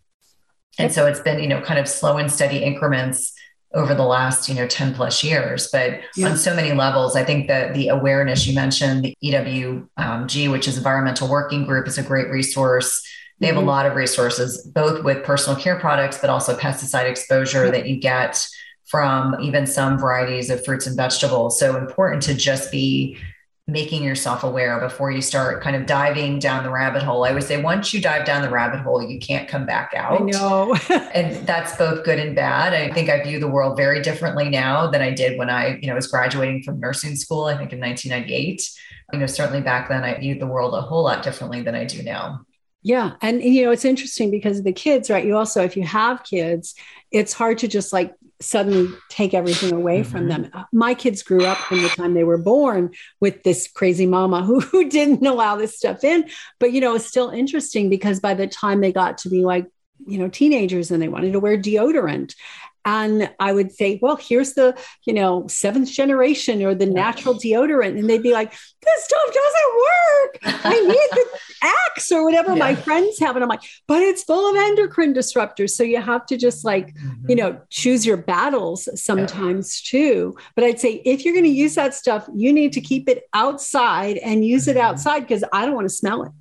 [0.78, 3.34] And so it's been, you know, kind of slow and steady increments
[3.74, 5.70] over the last, you know, 10 plus years.
[5.72, 6.30] But yeah.
[6.30, 10.78] on so many levels, I think that the awareness you mentioned, the EWG, which is
[10.78, 13.06] Environmental Working Group, is a great resource.
[13.40, 13.66] They have mm-hmm.
[13.66, 18.00] a lot of resources, both with personal care products, but also pesticide exposure that you
[18.00, 18.48] get
[18.86, 21.60] from even some varieties of fruits and vegetables.
[21.60, 23.18] So important to just be
[23.68, 27.26] making yourself aware before you start kind of diving down the rabbit hole.
[27.26, 30.22] I would say once you dive down the rabbit hole, you can't come back out.
[30.22, 30.76] I know.
[30.90, 32.74] and that's both good and bad.
[32.76, 35.88] I think I view the world very differently now than I did when I, you
[35.88, 38.70] know, was graduating from nursing school, I think in 1998.
[39.14, 41.86] You know, certainly back then I viewed the world a whole lot differently than I
[41.86, 42.46] do now.
[42.84, 43.14] Yeah.
[43.24, 45.26] And, you know, it's interesting because the kids, right?
[45.26, 46.76] You also, if you have kids,
[47.10, 50.12] it's hard to just like suddenly take everything away mm-hmm.
[50.12, 50.52] from them.
[50.74, 54.60] My kids grew up from the time they were born with this crazy mama who,
[54.72, 56.30] who didn't allow this stuff in.
[56.60, 59.68] But, you know, it's still interesting because by the time they got to be like,
[60.06, 62.36] you know, teenagers and they wanted to wear deodorant
[62.86, 67.98] and I would say, well, here's the, you know, seventh generation or the natural deodorant.
[67.98, 70.64] And they'd be like, this stuff doesn't work.
[70.66, 71.26] I need the
[71.64, 72.60] Axe or whatever yeah.
[72.60, 73.36] my friends have.
[73.36, 75.72] And I'm like, but it's full of endocrine disruptors.
[75.72, 77.30] So you have to just like, mm-hmm.
[77.30, 80.00] you know, choose your battles sometimes yeah.
[80.00, 80.38] too.
[80.56, 83.24] But I'd say if you're going to use that stuff, you need to keep it
[83.34, 84.78] outside and use mm-hmm.
[84.78, 86.32] it outside because I don't want to smell it.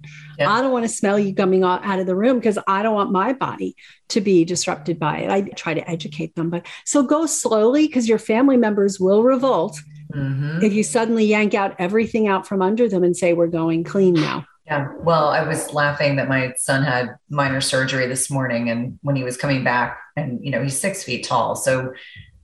[0.40, 3.12] I don't want to smell you coming out of the room because I don't want
[3.12, 3.76] my body
[4.08, 5.30] to be disrupted by it.
[5.30, 9.78] I try to educate them, but so go slowly because your family members will revolt
[10.12, 10.62] mm-hmm.
[10.62, 14.14] if you suddenly yank out everything out from under them and say, We're going clean
[14.14, 14.46] now.
[14.66, 14.88] Yeah.
[15.00, 18.70] Well, I was laughing that my son had minor surgery this morning.
[18.70, 21.54] And when he was coming back, and, you know, he's six feet tall.
[21.54, 21.92] So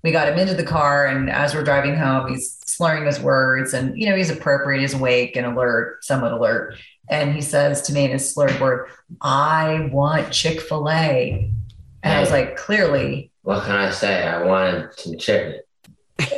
[0.03, 1.07] we got him into the car.
[1.07, 3.73] And as we're driving home, he's slurring his words.
[3.73, 6.77] And, you know, he's appropriate, he's awake and alert, somewhat alert.
[7.11, 8.89] And he says to me in his slurred word,
[9.21, 11.53] I want Chick fil A.
[12.03, 13.33] And I was like, clearly.
[13.43, 14.27] What can I say?
[14.27, 15.61] I wanted some chicken.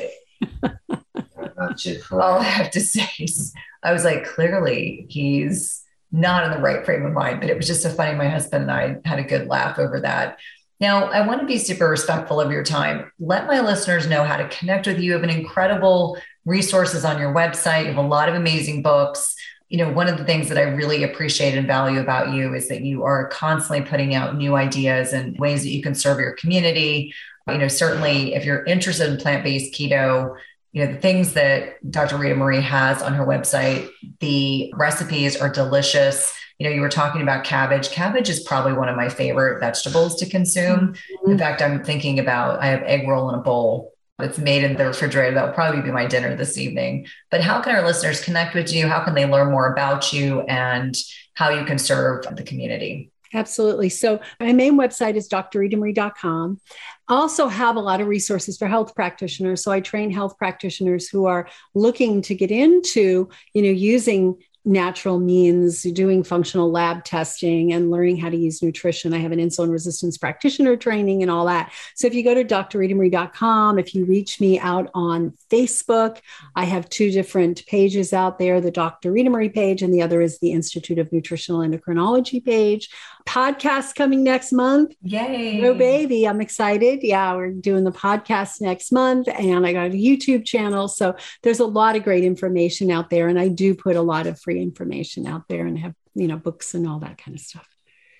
[2.11, 3.53] All I have to say is,
[3.85, 7.41] I was like, clearly he's not in the right frame of mind.
[7.41, 8.17] But it was just so funny.
[8.17, 10.39] My husband and I had a good laugh over that.
[10.81, 13.13] Now, I want to be super respectful of your time.
[13.21, 15.05] Let my listeners know how to connect with you.
[15.05, 17.83] You have an incredible resources on your website.
[17.83, 19.37] You have a lot of amazing books
[19.73, 22.69] you know, one of the things that I really appreciate and value about you is
[22.69, 26.33] that you are constantly putting out new ideas and ways that you can serve your
[26.33, 27.15] community.
[27.49, 30.37] You know, certainly if you're interested in plant based keto,
[30.73, 32.17] you know, the things that Dr.
[32.17, 33.89] Ritamarie has on her website,
[34.21, 36.35] the recipes are delicious.
[36.59, 37.91] You know, you were talking about cabbage.
[37.93, 40.93] Cabbage is probably one of my favorite vegetables to consume.
[40.93, 41.31] Mm-hmm.
[41.31, 43.92] In fact, I'm thinking about I have egg roll in a bowl
[44.23, 45.35] that's made in the refrigerator.
[45.35, 47.07] That'll probably be my dinner this evening.
[47.31, 48.89] But how can our listeners connect with you?
[48.89, 50.97] How can they learn more about you and
[51.35, 53.11] how you can serve the community?
[53.35, 53.89] Absolutely.
[53.89, 56.61] So my main website is drritamarie.com.
[57.09, 59.63] I also have a lot of resources for health practitioners.
[59.63, 65.19] So I train health practitioners who are looking to get into, you know, using natural
[65.19, 69.13] means doing functional lab testing and learning how to use nutrition.
[69.13, 71.73] I have an insulin resistance practitioner training and all that.
[71.95, 76.21] So if you go to drritamarie.com, if you reach me out on Facebook,
[76.55, 79.13] I have two different pages out there the Dr.
[79.13, 82.89] Ritamarie page, and the other is the Institute of Nutritional Endocrinology page.
[83.27, 84.95] Podcast coming next month.
[85.03, 85.65] Yay.
[85.65, 86.29] Oh, baby.
[86.29, 87.01] I'm excited.
[87.03, 90.87] Yeah, we're doing the podcast next month, and I got a YouTube channel.
[90.87, 93.27] So there's a lot of great information out there.
[93.27, 96.29] And I do put a lot of free free information out there and have, you
[96.29, 97.69] know, books and all that kind of stuff.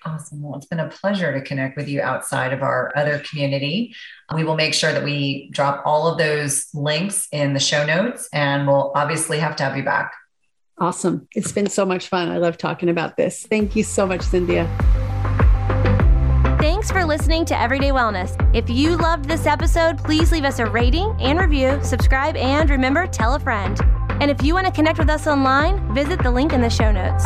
[0.05, 0.41] Awesome.
[0.41, 3.95] Well, it's been a pleasure to connect with you outside of our other community.
[4.35, 8.27] We will make sure that we drop all of those links in the show notes
[8.33, 10.13] and we'll obviously have to have you back.
[10.77, 11.27] Awesome.
[11.33, 12.29] It's been so much fun.
[12.29, 13.45] I love talking about this.
[13.45, 14.67] Thank you so much, Cynthia.
[16.59, 18.35] Thanks for listening to Everyday Wellness.
[18.55, 23.05] If you loved this episode, please leave us a rating and review, subscribe, and remember,
[23.05, 23.79] tell a friend.
[24.21, 26.91] And if you want to connect with us online, visit the link in the show
[26.91, 27.25] notes.